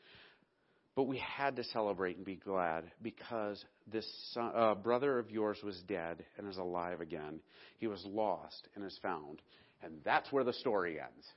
But 0.97 1.03
we 1.03 1.19
had 1.19 1.55
to 1.57 1.63
celebrate 1.63 2.17
and 2.17 2.25
be 2.25 2.37
glad 2.37 2.85
because 3.03 3.63
this 3.85 4.03
son, 4.33 4.51
uh, 4.55 4.73
brother 4.73 5.19
of 5.19 5.29
yours 5.29 5.59
was 5.63 5.79
dead 5.87 6.25
and 6.39 6.49
is 6.49 6.57
alive 6.57 7.01
again. 7.01 7.39
He 7.77 7.85
was 7.85 8.03
lost 8.03 8.67
and 8.73 8.83
is 8.83 8.97
found. 9.03 9.43
And 9.83 9.99
that's 10.03 10.31
where 10.31 10.43
the 10.43 10.53
story 10.53 10.99
ends. 10.99 11.27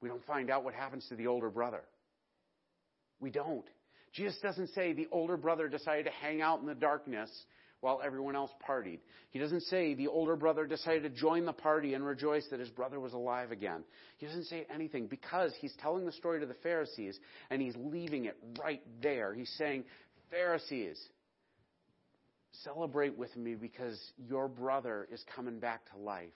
We 0.00 0.08
don't 0.08 0.26
find 0.26 0.50
out 0.50 0.64
what 0.64 0.74
happens 0.74 1.06
to 1.10 1.14
the 1.14 1.28
older 1.28 1.48
brother. 1.48 1.82
We 3.20 3.30
don't. 3.30 3.64
Jesus 4.12 4.36
doesn't 4.42 4.70
say 4.74 4.92
the 4.92 5.06
older 5.12 5.36
brother 5.36 5.68
decided 5.68 6.06
to 6.06 6.12
hang 6.20 6.42
out 6.42 6.58
in 6.58 6.66
the 6.66 6.74
darkness 6.74 7.30
while 7.84 8.00
everyone 8.02 8.34
else 8.34 8.50
partied. 8.66 8.98
He 9.30 9.38
doesn't 9.38 9.60
say 9.64 9.92
the 9.92 10.08
older 10.08 10.36
brother 10.36 10.66
decided 10.66 11.02
to 11.02 11.10
join 11.10 11.44
the 11.44 11.52
party 11.52 11.92
and 11.92 12.02
rejoice 12.02 12.46
that 12.50 12.58
his 12.58 12.70
brother 12.70 12.98
was 12.98 13.12
alive 13.12 13.52
again. 13.52 13.84
He 14.16 14.24
doesn't 14.24 14.46
say 14.46 14.66
anything 14.74 15.06
because 15.06 15.52
he's 15.60 15.74
telling 15.82 16.06
the 16.06 16.12
story 16.12 16.40
to 16.40 16.46
the 16.46 16.56
Pharisees 16.62 17.20
and 17.50 17.60
he's 17.60 17.74
leaving 17.76 18.24
it 18.24 18.38
right 18.58 18.80
there. 19.02 19.34
He's 19.34 19.52
saying, 19.58 19.84
Pharisees, 20.30 20.98
celebrate 22.62 23.18
with 23.18 23.36
me 23.36 23.54
because 23.54 24.00
your 24.16 24.48
brother 24.48 25.06
is 25.12 25.22
coming 25.36 25.58
back 25.58 25.82
to 25.92 25.98
life. 25.98 26.30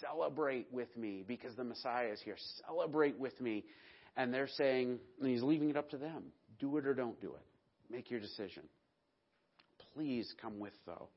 Celebrate 0.00 0.66
with 0.72 0.94
me 0.96 1.22
because 1.24 1.54
the 1.54 1.62
Messiah 1.62 2.08
is 2.08 2.20
here. 2.24 2.36
Celebrate 2.66 3.16
with 3.20 3.40
me. 3.40 3.64
And 4.16 4.34
they're 4.34 4.48
saying, 4.48 4.98
and 5.20 5.30
he's 5.30 5.44
leaving 5.44 5.70
it 5.70 5.76
up 5.76 5.90
to 5.90 5.96
them. 5.96 6.24
Do 6.58 6.76
it 6.78 6.86
or 6.88 6.94
don't 6.94 7.20
do 7.20 7.34
it. 7.34 7.42
Make 7.88 8.10
your 8.10 8.18
decision. 8.18 8.64
Please 9.94 10.32
come 10.40 10.58
with, 10.58 10.72
though. 10.86 11.08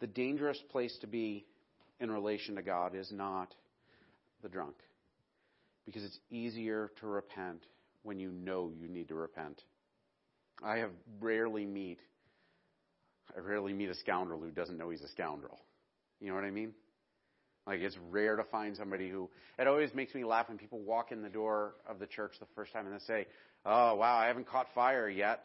The 0.00 0.06
dangerous 0.06 0.58
place 0.70 0.96
to 1.00 1.06
be 1.06 1.46
in 2.00 2.10
relation 2.10 2.56
to 2.56 2.62
God 2.62 2.94
is 2.94 3.10
not 3.10 3.54
the 4.42 4.48
drunk, 4.48 4.74
because 5.86 6.04
it's 6.04 6.18
easier 6.30 6.90
to 7.00 7.06
repent 7.06 7.64
when 8.02 8.18
you 8.18 8.30
know 8.30 8.70
you 8.78 8.88
need 8.88 9.08
to 9.08 9.14
repent. 9.14 9.62
I 10.62 10.78
have 10.78 10.90
rarely 11.20 11.64
meet 11.64 11.98
I 13.36 13.40
rarely 13.40 13.72
meet 13.72 13.88
a 13.88 13.94
scoundrel 13.94 14.40
who 14.40 14.50
doesn't 14.50 14.78
know 14.78 14.90
he's 14.90 15.02
a 15.02 15.08
scoundrel. 15.08 15.60
You 16.20 16.28
know 16.28 16.34
what 16.34 16.44
I 16.44 16.50
mean? 16.50 16.72
Like 17.66 17.80
it's 17.80 17.96
rare 18.10 18.36
to 18.36 18.44
find 18.44 18.76
somebody 18.76 19.08
who. 19.08 19.30
It 19.58 19.66
always 19.66 19.94
makes 19.94 20.14
me 20.14 20.24
laugh 20.24 20.48
when 20.48 20.58
people 20.58 20.80
walk 20.80 21.12
in 21.12 21.22
the 21.22 21.28
door 21.28 21.74
of 21.88 21.98
the 21.98 22.06
church 22.06 22.32
the 22.38 22.46
first 22.54 22.72
time 22.72 22.86
and 22.86 22.94
they 22.94 23.04
say, 23.06 23.26
"Oh 23.64 23.94
wow, 23.94 24.16
I 24.16 24.26
haven't 24.26 24.46
caught 24.46 24.66
fire 24.74 25.08
yet. 25.08 25.44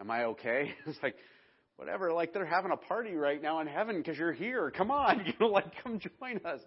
Am 0.00 0.10
I 0.10 0.24
okay?" 0.24 0.74
It's 0.86 0.98
like, 1.02 1.16
whatever. 1.76 2.12
Like 2.12 2.32
they're 2.32 2.44
having 2.44 2.72
a 2.72 2.76
party 2.76 3.14
right 3.14 3.40
now 3.40 3.60
in 3.60 3.66
heaven 3.66 3.96
because 3.98 4.18
you're 4.18 4.32
here. 4.32 4.70
Come 4.70 4.90
on, 4.90 5.20
you 5.26 5.32
know, 5.40 5.46
like 5.46 5.72
come 5.82 6.00
join 6.00 6.40
us. 6.44 6.60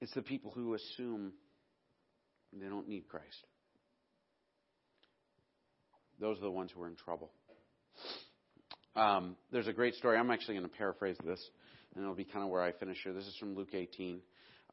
It's 0.00 0.14
the 0.14 0.22
people 0.22 0.52
who 0.54 0.74
assume 0.74 1.32
they 2.52 2.68
don't 2.68 2.88
need 2.88 3.08
Christ. 3.08 3.46
Those 6.20 6.38
are 6.38 6.42
the 6.42 6.50
ones 6.50 6.70
who 6.74 6.82
are 6.82 6.88
in 6.88 6.96
trouble. 6.96 7.30
Um, 8.96 9.36
there's 9.50 9.66
a 9.66 9.72
great 9.72 9.94
story. 9.94 10.16
I'm 10.16 10.30
actually 10.30 10.54
going 10.54 10.68
to 10.68 10.76
paraphrase 10.76 11.16
this, 11.24 11.40
and 11.94 12.04
it'll 12.04 12.14
be 12.14 12.24
kind 12.24 12.44
of 12.44 12.50
where 12.50 12.62
I 12.62 12.72
finish 12.72 12.98
here. 13.02 13.12
This 13.12 13.26
is 13.26 13.36
from 13.36 13.56
Luke 13.56 13.74
18. 13.74 14.20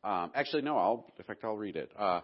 Um, 0.04 0.32
actually, 0.36 0.62
no. 0.62 0.78
I'll, 0.78 1.08
in 1.18 1.26
fact, 1.26 1.44
I'll 1.44 1.58
read 1.58 1.76
it. 1.76 1.92
Uh, 1.98 2.22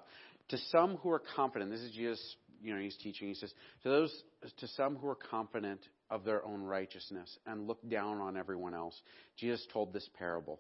to 0.50 0.58
some 0.72 0.98
who 0.98 1.10
are 1.10 1.22
confident, 1.36 1.72
this 1.72 1.82
is 1.82 1.92
Jesus. 1.92 2.36
You 2.62 2.74
know, 2.74 2.82
he's 2.82 2.98
teaching. 2.98 3.28
He 3.28 3.34
says, 3.34 3.54
to 3.84 3.90
those, 3.90 4.24
to 4.58 4.68
some 4.70 4.96
who 4.96 5.08
are 5.08 5.16
confident 5.16 5.80
of 6.10 6.24
their 6.24 6.46
own 6.46 6.62
righteousness 6.62 7.38
and 7.46 7.68
look 7.68 7.88
down 7.90 8.20
on 8.20 8.38
everyone 8.38 8.74
else, 8.74 9.00
Jesus 9.38 9.66
told 9.72 9.94
this 9.94 10.10
parable. 10.18 10.60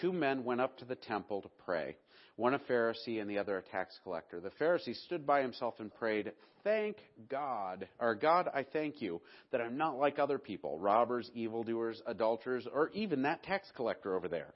Two 0.00 0.12
men 0.12 0.44
went 0.44 0.60
up 0.60 0.78
to 0.78 0.84
the 0.84 0.96
temple 0.96 1.42
to 1.42 1.48
pray, 1.64 1.96
one 2.36 2.54
a 2.54 2.58
Pharisee 2.58 3.20
and 3.20 3.28
the 3.28 3.38
other 3.38 3.58
a 3.58 3.62
tax 3.62 3.98
collector. 4.02 4.40
The 4.40 4.50
Pharisee 4.50 4.94
stood 5.04 5.26
by 5.26 5.40
himself 5.40 5.74
and 5.78 5.94
prayed, 5.94 6.32
Thank 6.64 6.98
God, 7.30 7.88
or 7.98 8.14
God, 8.14 8.48
I 8.52 8.64
thank 8.64 9.00
you 9.00 9.20
that 9.52 9.60
I'm 9.60 9.78
not 9.78 9.98
like 9.98 10.18
other 10.18 10.38
people, 10.38 10.78
robbers, 10.78 11.30
evildoers, 11.34 12.02
adulterers, 12.06 12.66
or 12.72 12.90
even 12.90 13.22
that 13.22 13.42
tax 13.42 13.70
collector 13.76 14.16
over 14.16 14.28
there. 14.28 14.52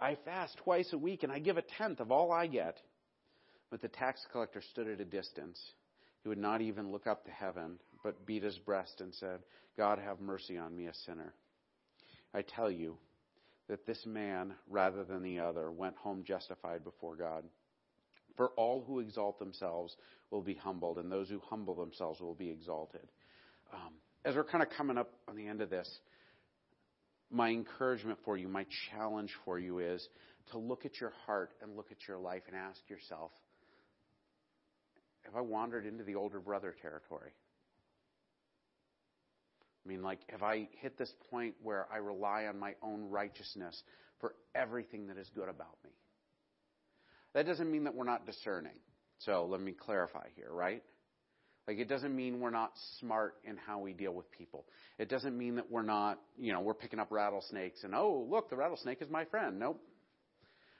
I 0.00 0.16
fast 0.24 0.56
twice 0.64 0.92
a 0.92 0.98
week 0.98 1.22
and 1.22 1.30
I 1.30 1.38
give 1.38 1.58
a 1.58 1.62
tenth 1.78 2.00
of 2.00 2.10
all 2.10 2.32
I 2.32 2.48
get. 2.48 2.78
But 3.70 3.80
the 3.80 3.88
tax 3.88 4.20
collector 4.32 4.62
stood 4.72 4.88
at 4.88 5.00
a 5.00 5.04
distance. 5.04 5.58
He 6.22 6.28
would 6.28 6.38
not 6.38 6.60
even 6.60 6.92
look 6.92 7.06
up 7.06 7.24
to 7.24 7.30
heaven, 7.30 7.78
but 8.02 8.26
beat 8.26 8.42
his 8.42 8.58
breast 8.58 9.00
and 9.00 9.12
said, 9.14 9.40
God, 9.76 9.98
have 9.98 10.20
mercy 10.20 10.58
on 10.58 10.76
me, 10.76 10.86
a 10.86 10.94
sinner. 10.94 11.34
I 12.34 12.42
tell 12.42 12.70
you, 12.70 12.96
that 13.68 13.86
this 13.86 14.04
man, 14.04 14.54
rather 14.68 15.04
than 15.04 15.22
the 15.22 15.38
other, 15.38 15.70
went 15.70 15.96
home 15.96 16.24
justified 16.24 16.84
before 16.84 17.16
God. 17.16 17.44
For 18.36 18.48
all 18.50 18.84
who 18.86 19.00
exalt 19.00 19.38
themselves 19.38 19.96
will 20.30 20.42
be 20.42 20.54
humbled, 20.54 20.98
and 20.98 21.10
those 21.10 21.28
who 21.28 21.40
humble 21.48 21.74
themselves 21.74 22.20
will 22.20 22.34
be 22.34 22.50
exalted. 22.50 23.08
Um, 23.72 23.94
as 24.24 24.34
we're 24.34 24.44
kind 24.44 24.62
of 24.62 24.70
coming 24.76 24.98
up 24.98 25.12
on 25.28 25.36
the 25.36 25.46
end 25.46 25.60
of 25.60 25.70
this, 25.70 25.88
my 27.30 27.48
encouragement 27.48 28.18
for 28.24 28.36
you, 28.36 28.48
my 28.48 28.66
challenge 28.90 29.32
for 29.44 29.58
you 29.58 29.78
is 29.78 30.06
to 30.50 30.58
look 30.58 30.84
at 30.84 31.00
your 31.00 31.12
heart 31.24 31.52
and 31.62 31.76
look 31.76 31.90
at 31.90 32.06
your 32.06 32.18
life 32.18 32.42
and 32.48 32.56
ask 32.56 32.78
yourself, 32.88 33.30
have 35.24 35.36
I 35.36 35.40
wandered 35.40 35.86
into 35.86 36.04
the 36.04 36.14
older 36.14 36.40
brother 36.40 36.74
territory? 36.80 37.32
I 39.84 39.88
mean, 39.88 40.02
like, 40.02 40.20
have 40.28 40.42
I 40.42 40.68
hit 40.80 40.96
this 40.96 41.12
point 41.30 41.54
where 41.62 41.86
I 41.92 41.96
rely 41.96 42.44
on 42.46 42.58
my 42.58 42.74
own 42.82 43.10
righteousness 43.10 43.82
for 44.20 44.34
everything 44.54 45.08
that 45.08 45.18
is 45.18 45.28
good 45.34 45.48
about 45.48 45.76
me? 45.84 45.90
That 47.34 47.46
doesn't 47.46 47.70
mean 47.70 47.84
that 47.84 47.94
we're 47.94 48.04
not 48.04 48.26
discerning. 48.26 48.76
So 49.18 49.46
let 49.50 49.60
me 49.60 49.72
clarify 49.72 50.28
here, 50.36 50.50
right? 50.50 50.82
Like, 51.66 51.78
it 51.78 51.88
doesn't 51.88 52.14
mean 52.14 52.40
we're 52.40 52.50
not 52.50 52.72
smart 52.98 53.34
in 53.44 53.56
how 53.56 53.78
we 53.78 53.92
deal 53.92 54.12
with 54.12 54.30
people. 54.32 54.64
It 54.98 55.08
doesn't 55.08 55.36
mean 55.36 55.56
that 55.56 55.70
we're 55.70 55.82
not, 55.82 56.18
you 56.36 56.52
know, 56.52 56.60
we're 56.60 56.74
picking 56.74 56.98
up 56.98 57.08
rattlesnakes 57.10 57.84
and, 57.84 57.94
oh, 57.94 58.26
look, 58.28 58.50
the 58.50 58.56
rattlesnake 58.56 59.00
is 59.00 59.08
my 59.08 59.24
friend. 59.26 59.58
Nope. 59.58 59.80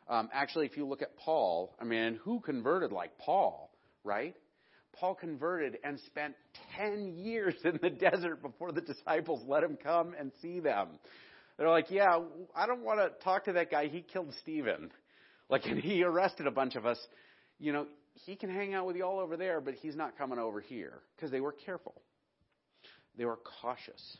Um, 0.09 0.29
actually, 0.33 0.67
if 0.67 0.77
you 0.77 0.87
look 0.87 1.03
at 1.03 1.17
Paul, 1.17 1.77
I 1.81 1.85
mean, 1.85 2.19
who 2.25 2.41
converted 2.41 2.91
like 2.91 3.17
Paul, 3.19 3.72
right? 4.05 4.35
Paul 4.95 5.15
converted 5.15 5.79
and 5.85 5.99
spent 6.07 6.35
10 6.77 7.15
years 7.17 7.55
in 7.65 7.79
the 7.83 7.91
desert 8.11 8.43
before 8.43 8.73
the 8.73 8.81
disciples 8.81 9.43
let 9.47 9.63
him 9.63 9.79
come 9.83 10.15
and 10.19 10.33
see 10.41 10.61
them. 10.61 10.89
They're 11.59 11.71
like, 11.71 11.91
yeah, 11.91 12.19
I 12.55 12.67
don't 12.67 12.83
want 12.83 12.99
to 13.01 13.25
talk 13.25 13.45
to 13.45 13.53
that 13.55 13.71
guy. 13.71 13.89
He 13.89 14.03
killed 14.03 14.33
Stephen. 14.43 14.91
Like, 15.49 15.65
and 15.67 15.79
he 15.79 16.03
arrested 16.03 16.47
a 16.47 16.51
bunch 16.51 16.77
of 16.77 16.87
us. 16.87 16.99
You 17.59 17.73
know, 17.73 17.87
he 18.27 18.37
can 18.37 18.51
hang 18.51 18.75
out 18.75 18.87
with 18.87 18.97
you 18.97 19.05
all 19.05 19.21
over 19.21 19.37
there, 19.37 19.61
but 19.61 19.75
he's 19.75 19.97
not 19.97 20.19
coming 20.19 20.39
over 20.39 20.61
here 20.61 21.01
because 21.17 21.31
they 21.31 21.41
were 21.41 21.53
careful. 21.53 21.95
They 23.17 23.25
were 23.25 23.39
cautious. 23.61 24.19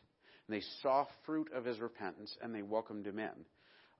And 0.49 0.57
they 0.57 0.65
saw 0.83 1.07
fruit 1.25 1.51
of 1.55 1.65
his 1.65 1.81
repentance 1.81 2.37
and 2.43 2.55
they 2.55 2.63
welcomed 2.63 3.07
him 3.07 3.19
in. 3.19 3.31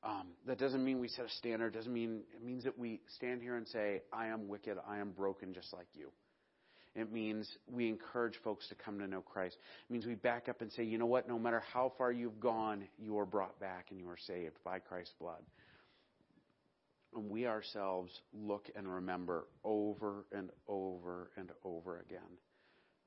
Um, 0.05 0.29
that 0.47 0.59
doesn't 0.59 0.85
mean 0.85 0.99
we 0.99 1.09
set 1.09 1.27
a 1.27 1.31
standard. 1.31 1.75
Doesn't 1.75 1.93
mean 1.93 2.23
it 2.35 2.45
means 2.45 2.65
that 2.65 2.77
we 2.77 3.01
stand 3.17 3.41
here 3.41 3.57
and 3.57 3.67
say, 3.69 4.03
"I 4.13 4.27
am 4.27 4.49
wicked. 4.49 4.77
I 4.87 4.99
am 4.99 5.13
broken, 5.13 5.55
just 5.55 5.73
like 5.73 5.87
you." 5.95 6.11
It 6.95 7.11
means 7.11 7.49
we 7.67 7.89
encourage 7.89 8.37
folks 8.45 8.69
to 8.69 8.75
come 8.75 8.99
to 8.99 9.07
know 9.07 9.23
Christ. 9.23 9.57
It 9.89 9.93
means 9.93 10.05
we 10.05 10.15
back 10.15 10.49
up 10.49 10.61
and 10.61 10.71
say, 10.73 10.83
you 10.85 10.99
know 10.99 11.07
what? 11.07 11.27
No 11.27 11.39
matter 11.39 11.63
how 11.73 11.93
far 11.97 12.13
you've 12.13 12.39
gone, 12.39 12.87
you 12.99 13.19
are 13.19 13.25
brought 13.25 13.59
back 13.59 13.87
and 13.91 13.99
you 13.99 14.09
are 14.11 14.19
saved 14.19 14.59
by 14.63 14.79
Christ's 14.79 15.15
blood. 15.19 15.43
And 17.15 17.31
we 17.31 17.47
ourselves 17.47 18.13
look 18.35 18.69
and 18.77 18.87
remember 18.87 19.47
over 19.65 20.27
and 20.33 20.51
over 20.69 21.31
and 21.37 21.51
over 21.65 22.01
again. 22.01 22.21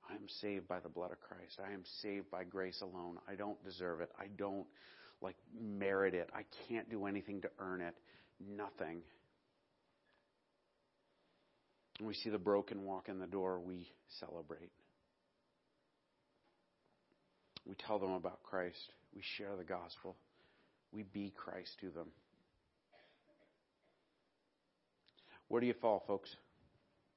I 0.10 0.13
am 0.13 0.27
saved 0.41 0.67
by 0.67 0.79
the 0.79 0.89
blood 0.89 1.12
of 1.12 1.19
Christ. 1.19 1.60
I 1.63 1.73
am 1.73 1.84
saved 2.01 2.29
by 2.31 2.43
grace 2.43 2.81
alone. 2.81 3.17
I 3.27 3.36
don't 3.36 3.63
deserve 3.63 4.01
it. 4.01 4.12
I 4.19 4.27
don't 4.36 4.65
like 5.21 5.36
merit 5.60 6.13
it. 6.13 6.30
I 6.34 6.43
can't 6.67 6.89
do 6.89 7.06
anything 7.06 7.41
to 7.41 7.49
earn 7.60 7.82
it. 7.82 7.95
Nothing. 8.39 9.01
When 11.99 12.08
we 12.08 12.13
see 12.13 12.30
the 12.30 12.38
broken 12.38 12.84
walk 12.84 13.08
in 13.08 13.19
the 13.19 13.28
door, 13.28 13.60
we 13.60 13.88
celebrate. 14.19 14.71
We 17.65 17.75
tell 17.75 17.99
them 17.99 18.12
about 18.12 18.43
Christ. 18.43 18.91
We 19.15 19.21
share 19.38 19.56
the 19.58 19.63
gospel. 19.63 20.15
We 20.91 21.04
be 21.04 21.34
Christ 21.36 21.71
to 21.82 21.89
them. 21.89 22.08
Where 25.47 25.62
do 25.62 25.67
you 25.67 25.73
fall, 25.82 26.04
folks? 26.08 26.36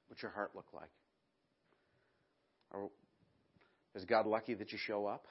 What's 0.09 0.23
your 0.23 0.31
heart 0.31 0.53
look 0.55 0.67
like? 0.73 0.91
Is 3.95 4.05
God 4.05 4.27
lucky 4.27 4.55
that 4.55 4.71
you 4.71 4.79
show 4.79 5.07
up? 5.07 5.27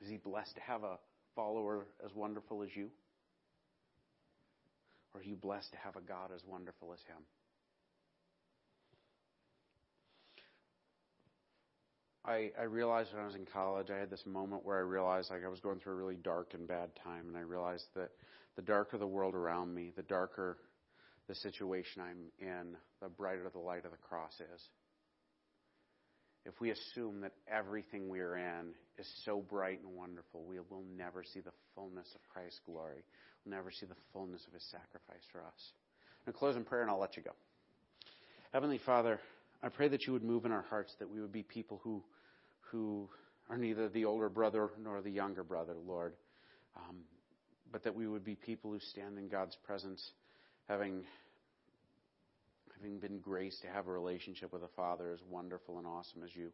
Is 0.00 0.08
He 0.08 0.16
blessed 0.16 0.54
to 0.54 0.60
have 0.62 0.82
a 0.82 0.98
follower 1.34 1.86
as 2.04 2.14
wonderful 2.14 2.62
as 2.62 2.70
you? 2.74 2.90
Or 5.14 5.20
are 5.20 5.24
you 5.24 5.36
blessed 5.36 5.72
to 5.72 5.78
have 5.78 5.96
a 5.96 6.00
God 6.00 6.30
as 6.34 6.42
wonderful 6.46 6.92
as 6.92 7.00
Him? 7.00 7.22
I, 12.24 12.50
I 12.58 12.64
realized 12.64 13.12
when 13.12 13.22
I 13.22 13.26
was 13.26 13.34
in 13.34 13.46
college, 13.46 13.90
I 13.90 13.98
had 13.98 14.10
this 14.10 14.24
moment 14.26 14.64
where 14.64 14.76
I 14.76 14.82
realized 14.82 15.30
like 15.30 15.44
I 15.44 15.48
was 15.48 15.60
going 15.60 15.80
through 15.80 15.94
a 15.94 15.96
really 15.96 16.18
dark 16.22 16.52
and 16.54 16.68
bad 16.68 16.90
time, 17.02 17.28
and 17.28 17.36
I 17.36 17.40
realized 17.40 17.86
that 17.96 18.10
the 18.56 18.62
darker 18.62 18.98
the 18.98 19.06
world 19.06 19.34
around 19.34 19.74
me, 19.74 19.92
the 19.96 20.02
darker 20.02 20.58
the 21.28 21.34
situation 21.36 22.02
I'm 22.02 22.30
in, 22.38 22.76
the 23.00 23.08
brighter 23.08 23.48
the 23.52 23.58
light 23.58 23.84
of 23.84 23.92
the 23.92 23.96
cross 23.96 24.34
is. 24.34 24.62
If 26.46 26.60
we 26.60 26.70
assume 26.70 27.20
that 27.20 27.32
everything 27.50 28.08
we 28.08 28.20
are 28.20 28.36
in 28.36 28.72
is 28.98 29.06
so 29.24 29.40
bright 29.40 29.80
and 29.84 29.94
wonderful, 29.94 30.42
we 30.44 30.58
will 30.58 30.84
never 30.96 31.22
see 31.22 31.40
the 31.40 31.52
fullness 31.74 32.08
of 32.14 32.20
Christ's 32.32 32.60
glory. 32.64 33.04
We'll 33.44 33.56
never 33.56 33.70
see 33.70 33.86
the 33.86 33.96
fullness 34.12 34.46
of 34.46 34.54
his 34.54 34.64
sacrifice 34.70 35.24
for 35.32 35.40
us. 35.40 35.72
I'm 36.20 36.26
going 36.26 36.32
to 36.32 36.38
close 36.38 36.56
in 36.56 36.64
prayer 36.64 36.82
and 36.82 36.90
I'll 36.90 36.98
let 36.98 37.16
you 37.16 37.22
go. 37.22 37.32
Heavenly 38.52 38.78
Father, 38.78 39.20
I 39.62 39.68
pray 39.68 39.88
that 39.88 40.06
you 40.06 40.12
would 40.12 40.24
move 40.24 40.44
in 40.44 40.52
our 40.52 40.64
hearts, 40.68 40.94
that 40.98 41.10
we 41.10 41.20
would 41.20 41.32
be 41.32 41.42
people 41.42 41.80
who, 41.84 42.02
who 42.60 43.08
are 43.50 43.58
neither 43.58 43.88
the 43.88 44.06
older 44.06 44.28
brother 44.28 44.70
nor 44.82 45.02
the 45.02 45.10
younger 45.10 45.44
brother, 45.44 45.74
Lord, 45.86 46.14
um, 46.76 46.96
but 47.70 47.84
that 47.84 47.94
we 47.94 48.06
would 48.06 48.24
be 48.24 48.34
people 48.34 48.72
who 48.72 48.80
stand 48.80 49.18
in 49.18 49.28
God's 49.28 49.56
presence, 49.64 50.12
having, 50.68 51.04
having 52.80 52.98
been 52.98 53.18
graced 53.18 53.62
to 53.62 53.68
have 53.68 53.86
a 53.86 53.92
relationship 53.92 54.52
with 54.52 54.62
a 54.62 54.68
Father 54.76 55.12
as 55.12 55.20
wonderful 55.28 55.78
and 55.78 55.86
awesome 55.86 56.22
as 56.24 56.34
you. 56.34 56.50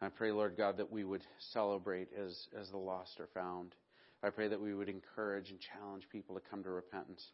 I 0.00 0.08
pray, 0.08 0.32
Lord 0.32 0.56
God, 0.56 0.78
that 0.78 0.90
we 0.90 1.04
would 1.04 1.22
celebrate 1.52 2.08
as, 2.18 2.48
as 2.58 2.68
the 2.70 2.76
lost 2.76 3.20
are 3.20 3.28
found. 3.32 3.74
I 4.22 4.30
pray 4.30 4.48
that 4.48 4.60
we 4.60 4.74
would 4.74 4.88
encourage 4.88 5.50
and 5.50 5.58
challenge 5.60 6.04
people 6.10 6.34
to 6.34 6.42
come 6.50 6.62
to 6.64 6.70
repentance. 6.70 7.24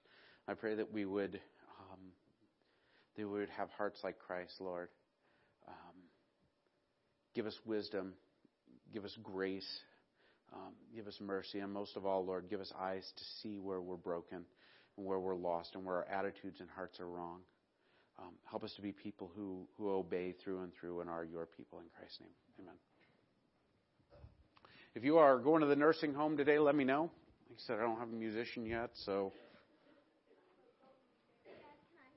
I 0.47 0.55
pray 0.55 0.75
that 0.75 0.93
we 0.93 1.05
would 1.05 1.41
that 3.19 3.27
we 3.29 3.41
would 3.41 3.51
have 3.51 3.69
hearts 3.71 3.99
like 4.05 4.19
Christ, 4.21 4.53
Lord. 4.61 4.89
Um, 5.67 5.75
give 7.35 7.47
us 7.47 7.59
wisdom, 7.67 8.15
give 8.95 9.05
us 9.05 9.17
grace, 9.25 9.69
um, 10.53 10.73
give 10.95 11.09
us 11.09 11.19
mercy, 11.21 11.59
and 11.59 11.73
most 11.73 11.97
of 11.97 12.07
all, 12.07 12.25
Lord, 12.25 12.49
give 12.49 12.61
us 12.61 12.73
eyes 12.81 13.05
to 13.17 13.25
see 13.43 13.59
where 13.59 13.81
we're 13.81 13.97
broken 13.97 14.45
and 14.97 15.05
where 15.07 15.19
we're 15.19 15.35
lost 15.35 15.71
and 15.75 15.85
where 15.85 15.97
our 15.97 16.07
attitudes 16.09 16.61
and 16.61 16.69
hearts 16.71 17.01
are 17.01 17.09
wrong. 17.09 17.41
Um, 18.19 18.33
help 18.51 18.65
us 18.65 18.73
to 18.75 18.83
be 18.83 18.93
people 18.93 19.31
who, 19.37 19.67
who 19.77 19.91
obey 19.91 20.33
through 20.33 20.63
and 20.63 20.73
through 20.75 21.01
and 21.01 21.11
are 21.11 21.25
your 21.25 21.47
people 21.47 21.79
in 21.79 21.85
Christ's 21.97 22.21
name. 22.21 22.31
Amen. 22.61 22.75
If 24.95 25.05
you 25.05 25.19
are 25.19 25.39
going 25.39 25.61
to 25.61 25.67
the 25.69 25.77
nursing 25.77 26.15
home 26.15 26.37
today, 26.37 26.59
let 26.59 26.75
me 26.75 26.85
know. 26.85 27.11
Like 27.49 27.59
I 27.59 27.63
said, 27.67 27.79
I 27.79 27.83
don't 27.83 27.99
have 27.99 28.09
a 28.09 28.17
musician 28.17 28.67
yet, 28.67 28.91
so 28.95 29.33